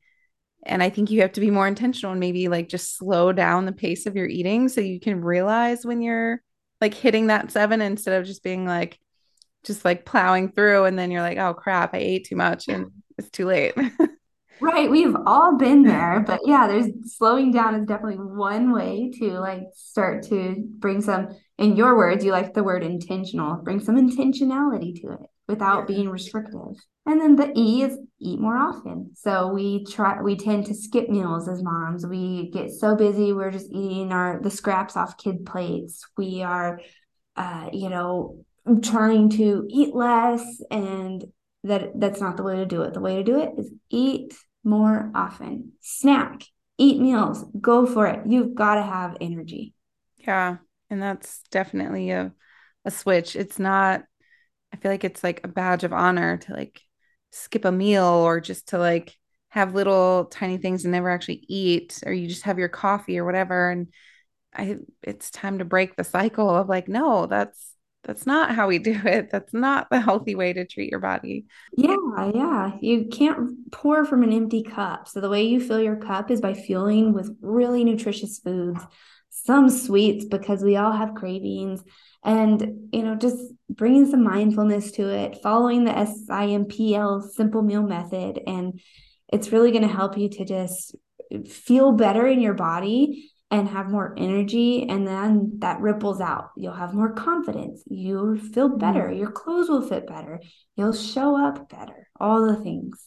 and 0.66 0.82
I 0.82 0.90
think 0.90 1.12
you 1.12 1.22
have 1.22 1.34
to 1.34 1.42
be 1.42 1.52
more 1.52 1.68
intentional 1.68 2.12
and 2.12 2.20
maybe 2.20 2.48
like 2.48 2.70
just 2.70 2.98
slow 2.98 3.32
down 3.32 3.66
the 3.66 3.72
pace 3.72 4.06
of 4.06 4.16
your 4.16 4.28
eating 4.28 4.70
so 4.70 4.82
you 4.82 5.00
can 5.00 5.22
realize 5.22 5.86
when 5.86 6.02
you're 6.02 6.42
like 6.82 6.94
hitting 6.94 7.28
that 7.28 7.52
seven 7.52 7.82
instead 7.82 8.20
of 8.20 8.28
just 8.28 8.44
being 8.44 8.66
like, 8.66 9.00
just 9.64 9.86
like 9.86 10.06
plowing 10.06 10.52
through. 10.52 10.86
And 10.86 10.98
then 10.98 11.12
you're 11.12 11.22
like, 11.22 11.38
oh 11.38 11.54
crap, 11.54 11.94
I 11.94 11.98
ate 11.98 12.26
too 12.26 12.36
much 12.36 12.68
and 12.68 12.92
it's 13.18 13.30
too 13.30 13.46
late. 13.46 13.76
Right. 14.62 14.90
We've 14.90 15.16
all 15.26 15.58
been 15.58 15.84
there. 15.84 16.24
But 16.26 16.40
yeah, 16.46 16.66
there's 16.66 16.88
slowing 17.18 17.52
down 17.52 17.76
is 17.76 17.86
definitely 17.86 18.24
one 18.24 18.72
way 18.72 19.12
to 19.20 19.38
like 19.38 19.64
start 19.74 20.24
to 20.30 20.56
bring 20.80 21.02
some, 21.02 21.38
in 21.58 21.76
your 21.76 21.98
words, 21.98 22.24
you 22.24 22.32
like 22.32 22.54
the 22.54 22.64
word 22.64 22.82
intentional, 22.82 23.58
bring 23.58 23.82
some 23.82 23.98
intentionality 23.98 25.00
to 25.02 25.12
it 25.12 25.30
without 25.48 25.88
being 25.88 26.10
restrictive. 26.10 26.76
And 27.06 27.22
then 27.22 27.36
the 27.36 27.52
E 27.56 27.84
is 27.84 27.98
eat 28.20 28.40
more 28.40 28.58
often. 28.58 29.12
So 29.16 29.50
we 29.50 29.86
try 29.86 30.22
we 30.22 30.36
tend 30.36 30.66
to 30.68 30.74
skip 30.74 31.10
meals 31.10 31.48
as 31.48 31.62
moms. 31.64 32.06
We 32.06 32.50
get 32.52 32.72
so 32.72 32.96
busy 32.96 33.32
we're 33.32 33.52
just 33.52 33.72
eating 33.72 34.12
our 34.12 34.40
the 34.42 34.50
scraps 34.50 34.98
off 34.98 35.18
kid 35.18 35.46
plates. 35.46 36.04
We 36.18 36.42
are 36.42 36.80
uh 37.36 37.70
you 37.72 37.90
know 37.90 38.44
trying 38.82 39.30
to 39.32 39.66
eat 39.70 39.94
less 39.94 40.44
and 40.72 41.24
that 41.64 42.00
that's 42.00 42.22
not 42.22 42.38
the 42.38 42.44
way 42.44 42.56
to 42.58 42.66
do 42.66 42.82
it. 42.82 42.94
The 42.94 43.00
way 43.02 43.18
to 43.18 43.24
do 43.24 43.40
it 43.40 43.52
is 43.58 43.72
eat 43.90 44.34
more 44.64 45.12
often. 45.14 45.74
Snack. 45.82 46.42
eat 46.78 47.00
meals, 47.00 47.46
go 47.62 47.86
for 47.86 48.08
it. 48.08 48.22
You've 48.28 48.56
got 48.56 48.76
to 48.76 48.84
have 48.84 49.16
energy. 49.22 49.74
Yeah. 50.18 50.58
And 50.90 51.02
that's 51.02 51.42
definitely 51.52 52.12
a, 52.12 52.34
a 52.84 52.92
switch. 52.92 53.36
It's 53.36 53.60
not, 53.60 54.04
I 54.76 54.78
feel 54.78 54.92
like 54.92 55.06
it's 55.06 55.24
like 55.24 55.40
a 55.46 55.48
badge 55.48 55.86
of 55.86 55.94
honor 55.94 56.36
to 56.36 56.54
like 56.54 56.82
skip 57.32 57.64
a 57.64 57.72
meal 57.72 58.04
or 58.04 58.42
just 58.42 58.70
to 58.70 58.78
like 58.78 59.16
have 59.48 59.74
little 59.74 60.26
tiny 60.26 60.58
things 60.58 60.84
and 60.84 60.92
never 60.92 61.10
actually 61.10 61.46
eat, 61.48 62.04
or 62.06 62.12
you 62.12 62.28
just 62.28 62.44
have 62.44 62.60
your 62.60 62.68
coffee 62.68 63.18
or 63.18 63.24
whatever. 63.24 63.70
And 63.70 63.88
I, 64.54 64.80
it's 65.02 65.32
time 65.32 65.60
to 65.60 65.66
break 65.66 65.96
the 65.96 66.04
cycle 66.04 66.50
of 66.50 66.68
like, 66.68 66.90
no, 66.90 67.26
that's, 67.26 67.72
that's 68.04 68.26
not 68.26 68.54
how 68.54 68.68
we 68.68 68.80
do 68.80 69.00
it. 69.06 69.32
That's 69.32 69.54
not 69.54 69.88
the 69.90 70.02
healthy 70.02 70.36
way 70.36 70.52
to 70.52 70.66
treat 70.66 70.92
your 70.92 71.00
body. 71.00 71.46
Yeah, 71.78 72.32
yeah. 72.34 72.72
You 72.82 73.06
can't 73.06 73.72
pour 73.72 74.04
from 74.04 74.24
an 74.24 74.34
empty 74.34 74.62
cup. 74.62 75.08
So 75.08 75.22
the 75.22 75.30
way 75.30 75.44
you 75.44 75.62
fill 75.62 75.80
your 75.80 75.96
cup 75.96 76.30
is 76.30 76.42
by 76.42 76.54
fueling 76.54 77.14
with 77.14 77.34
really 77.40 77.86
nutritious 77.86 78.40
foods, 78.40 78.84
some 79.46 79.70
sweets 79.70 80.26
because 80.26 80.64
we 80.64 80.76
all 80.76 80.92
have 80.92 81.16
cravings. 81.16 81.84
And 82.24 82.90
you 82.92 83.04
know 83.04 83.16
just 83.16 83.38
bringing 83.70 84.10
some 84.10 84.24
mindfulness 84.24 84.92
to 84.94 85.10
it, 85.10 85.42
following 85.44 85.86
the 85.86 85.92
SIMPL 85.92 87.30
simple 87.32 87.62
meal 87.62 87.84
method 87.84 88.40
and 88.48 88.80
it's 89.32 89.52
really 89.52 89.72
going 89.72 89.88
to 89.88 89.94
help 89.94 90.18
you 90.18 90.30
to 90.30 90.46
just 90.46 90.96
feel 91.50 91.92
better 91.92 92.28
in 92.28 92.40
your 92.40 92.54
body 92.54 93.32
and 93.52 93.68
have 93.70 93.90
more 93.90 94.14
energy 94.18 94.88
and 94.88 95.08
then 95.08 95.54
that 95.60 95.80
ripples 95.80 96.20
out. 96.20 96.50
You'll 96.58 96.74
have 96.74 96.94
more 96.94 97.14
confidence. 97.14 97.84
You'll 97.88 98.38
feel 98.38 98.70
better. 98.78 99.08
Mm-hmm. 99.08 99.20
your 99.20 99.32
clothes 99.32 99.70
will 99.70 99.88
fit 99.88 100.08
better. 100.08 100.40
You'll 100.76 100.94
show 100.94 101.38
up 101.38 101.70
better. 101.70 102.08
All 102.20 102.48
the 102.48 102.56
things 102.64 103.06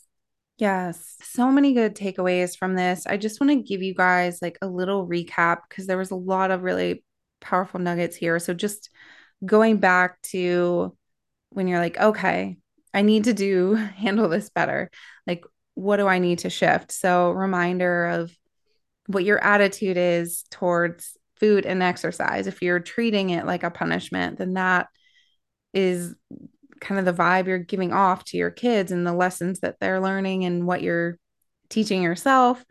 yes. 0.58 1.16
So 1.22 1.50
many 1.50 1.72
good 1.72 1.94
takeaways 1.94 2.56
from 2.56 2.74
this. 2.74 3.06
I 3.06 3.16
just 3.16 3.40
want 3.40 3.50
to 3.50 3.62
give 3.62 3.82
you 3.82 3.94
guys 3.94 4.40
like 4.42 4.58
a 4.60 4.68
little 4.68 5.06
recap 5.06 5.60
because 5.68 5.86
there 5.86 5.98
was 5.98 6.10
a 6.10 6.16
lot 6.16 6.50
of 6.50 6.62
really 6.62 7.04
powerful 7.40 7.80
nuggets 7.80 8.16
here. 8.16 8.38
So 8.38 8.54
just 8.54 8.90
going 9.44 9.78
back 9.78 10.20
to 10.22 10.96
when 11.50 11.66
you're 11.66 11.78
like 11.78 11.96
okay 11.96 12.58
i 12.92 13.02
need 13.02 13.24
to 13.24 13.32
do 13.32 13.74
handle 13.96 14.28
this 14.28 14.50
better. 14.50 14.90
Like 15.26 15.44
what 15.74 15.98
do 15.98 16.06
i 16.06 16.18
need 16.18 16.40
to 16.40 16.50
shift? 16.50 16.92
So 16.92 17.30
reminder 17.30 18.06
of 18.06 18.36
what 19.06 19.24
your 19.24 19.42
attitude 19.42 19.96
is 19.96 20.44
towards 20.50 21.16
food 21.38 21.64
and 21.64 21.82
exercise. 21.82 22.46
If 22.46 22.62
you're 22.62 22.80
treating 22.80 23.30
it 23.30 23.46
like 23.46 23.62
a 23.62 23.70
punishment, 23.70 24.38
then 24.38 24.54
that 24.54 24.88
is 25.72 26.14
kind 26.80 26.98
of 26.98 27.04
the 27.04 27.22
vibe 27.22 27.46
you're 27.46 27.58
giving 27.58 27.92
off 27.92 28.24
to 28.24 28.36
your 28.36 28.50
kids 28.50 28.92
and 28.92 29.06
the 29.06 29.12
lessons 29.12 29.60
that 29.60 29.76
they're 29.80 30.00
learning 30.00 30.44
and 30.44 30.66
what 30.66 30.82
you're 30.82 31.18
teaching 31.68 32.02
yourself. 32.02 32.64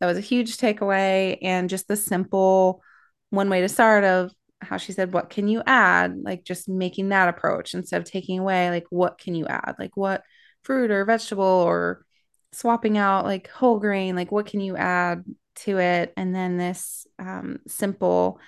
That 0.00 0.06
was 0.06 0.18
a 0.18 0.22
huge 0.22 0.56
takeaway. 0.56 1.38
And 1.42 1.68
just 1.68 1.88
the 1.88 1.96
simple 1.96 2.82
one 3.30 3.50
way 3.50 3.60
to 3.60 3.68
start 3.68 4.04
of 4.04 4.32
how 4.60 4.76
she 4.76 4.92
said, 4.92 5.12
What 5.12 5.30
can 5.30 5.48
you 5.48 5.62
add? 5.66 6.16
Like 6.22 6.44
just 6.44 6.68
making 6.68 7.10
that 7.10 7.28
approach 7.28 7.74
instead 7.74 8.00
of 8.00 8.10
taking 8.10 8.38
away, 8.38 8.70
like, 8.70 8.86
what 8.90 9.18
can 9.18 9.34
you 9.34 9.46
add? 9.46 9.76
Like, 9.78 9.96
what 9.96 10.22
fruit 10.62 10.90
or 10.90 11.04
vegetable 11.04 11.44
or 11.44 12.04
swapping 12.52 12.98
out 12.98 13.24
like 13.24 13.48
whole 13.48 13.78
grain, 13.78 14.16
like, 14.16 14.32
what 14.32 14.46
can 14.46 14.60
you 14.60 14.76
add 14.76 15.24
to 15.56 15.78
it. 15.78 16.12
And 16.16 16.34
then 16.34 16.56
this 16.56 17.06
um, 17.18 17.58
simple 17.66 18.38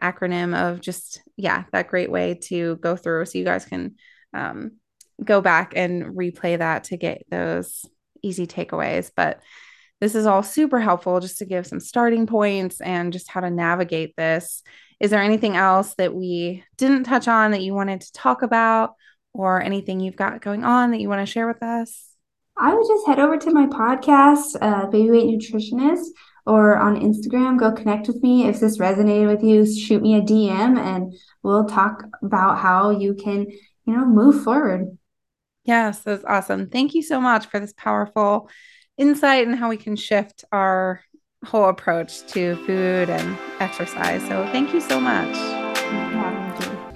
acronym 0.00 0.54
of 0.54 0.80
just, 0.80 1.22
yeah, 1.36 1.64
that 1.72 1.88
great 1.88 2.10
way 2.10 2.34
to 2.44 2.76
go 2.76 2.96
through. 2.96 3.26
So 3.26 3.38
you 3.38 3.44
guys 3.44 3.64
can 3.64 3.96
um, 4.36 4.72
go 5.22 5.40
back 5.40 5.72
and 5.74 6.16
replay 6.16 6.58
that 6.58 6.84
to 6.84 6.96
get 6.96 7.24
those 7.30 7.84
easy 8.22 8.46
takeaways. 8.46 9.10
But 9.14 9.40
this 10.00 10.14
is 10.14 10.26
all 10.26 10.42
super 10.42 10.78
helpful 10.78 11.20
just 11.20 11.38
to 11.38 11.46
give 11.46 11.66
some 11.66 11.80
starting 11.80 12.26
points 12.26 12.80
and 12.80 13.12
just 13.12 13.30
how 13.30 13.40
to 13.40 13.50
navigate 13.50 14.14
this. 14.16 14.62
Is 15.00 15.10
there 15.10 15.22
anything 15.22 15.56
else 15.56 15.94
that 15.94 16.14
we 16.14 16.64
didn't 16.76 17.04
touch 17.04 17.28
on 17.28 17.52
that 17.52 17.62
you 17.62 17.74
wanted 17.74 18.02
to 18.02 18.12
talk 18.12 18.42
about 18.42 18.94
or 19.32 19.62
anything 19.62 20.00
you've 20.00 20.16
got 20.16 20.40
going 20.40 20.64
on 20.64 20.90
that 20.90 21.00
you 21.00 21.08
want 21.08 21.26
to 21.26 21.30
share 21.30 21.46
with 21.46 21.62
us? 21.62 22.04
I 22.58 22.74
would 22.74 22.86
just 22.86 23.06
head 23.06 23.18
over 23.18 23.36
to 23.36 23.50
my 23.50 23.66
podcast, 23.66 24.56
uh, 24.60 24.86
Baby 24.86 25.10
Weight 25.10 25.26
Nutritionist 25.26 26.06
or 26.46 26.76
on 26.76 27.00
Instagram, 27.00 27.58
go 27.58 27.72
connect 27.72 28.06
with 28.06 28.22
me. 28.22 28.46
If 28.46 28.60
this 28.60 28.78
resonated 28.78 29.26
with 29.26 29.42
you, 29.42 29.66
shoot 29.66 30.00
me 30.00 30.14
a 30.14 30.22
DM 30.22 30.78
and 30.78 31.12
we'll 31.42 31.64
talk 31.64 32.04
about 32.22 32.58
how 32.58 32.90
you 32.90 33.14
can, 33.14 33.46
you 33.86 33.96
know, 33.96 34.04
move 34.04 34.42
forward. 34.42 34.98
Yes, 35.64 36.00
that's 36.00 36.24
awesome. 36.24 36.68
Thank 36.68 36.94
you 36.94 37.02
so 37.02 37.20
much 37.20 37.46
for 37.46 37.58
this 37.58 37.74
powerful 37.76 38.50
insight 38.98 39.46
and 39.46 39.56
how 39.56 39.68
we 39.68 39.76
can 39.76 39.96
shift 39.96 40.44
our 40.52 41.02
whole 41.44 41.68
approach 41.68 42.26
to 42.28 42.56
food 42.66 43.10
and 43.10 43.38
exercise. 43.60 44.22
So, 44.22 44.46
thank 44.52 44.72
you 44.74 44.80
so 44.80 45.00
much. 45.00 45.34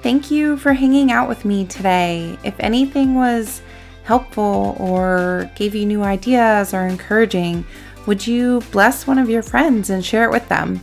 Thank 0.02 0.30
you 0.30 0.56
for 0.56 0.72
hanging 0.72 1.12
out 1.12 1.28
with 1.28 1.44
me 1.44 1.66
today. 1.66 2.38
If 2.42 2.54
anything 2.58 3.14
was 3.14 3.60
helpful 4.04 4.76
or 4.80 5.50
gave 5.54 5.74
you 5.74 5.86
new 5.86 6.02
ideas 6.02 6.72
or 6.72 6.86
encouraging, 6.86 7.64
would 8.06 8.26
you 8.26 8.60
bless 8.72 9.06
one 9.06 9.18
of 9.18 9.28
your 9.28 9.42
friends 9.42 9.90
and 9.90 10.04
share 10.04 10.24
it 10.24 10.30
with 10.30 10.48
them? 10.48 10.80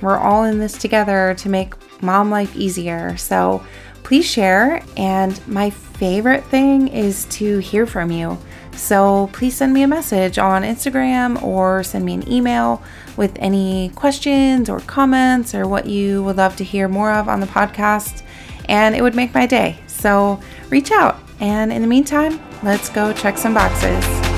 We're 0.00 0.18
all 0.18 0.44
in 0.44 0.58
this 0.58 0.78
together 0.78 1.34
to 1.38 1.48
make 1.48 1.74
mom 2.02 2.30
life 2.30 2.54
easier. 2.56 3.16
So 3.16 3.62
please 4.02 4.26
share. 4.26 4.82
And 4.96 5.40
my 5.46 5.70
favorite 5.70 6.44
thing 6.44 6.88
is 6.88 7.26
to 7.26 7.58
hear 7.58 7.86
from 7.86 8.10
you. 8.10 8.38
So 8.72 9.28
please 9.32 9.56
send 9.56 9.74
me 9.74 9.82
a 9.82 9.88
message 9.88 10.38
on 10.38 10.62
Instagram 10.62 11.42
or 11.42 11.82
send 11.82 12.04
me 12.04 12.14
an 12.14 12.30
email 12.30 12.82
with 13.16 13.36
any 13.38 13.90
questions 13.94 14.70
or 14.70 14.80
comments 14.80 15.54
or 15.54 15.68
what 15.68 15.86
you 15.86 16.22
would 16.22 16.36
love 16.36 16.56
to 16.56 16.64
hear 16.64 16.88
more 16.88 17.12
of 17.12 17.28
on 17.28 17.40
the 17.40 17.46
podcast. 17.46 18.22
And 18.68 18.94
it 18.94 19.02
would 19.02 19.14
make 19.14 19.34
my 19.34 19.46
day. 19.46 19.80
So 19.86 20.40
reach 20.70 20.90
out. 20.90 21.18
And 21.40 21.72
in 21.72 21.82
the 21.82 21.88
meantime, 21.88 22.40
let's 22.62 22.88
go 22.88 23.12
check 23.12 23.36
some 23.36 23.54
boxes. 23.54 24.29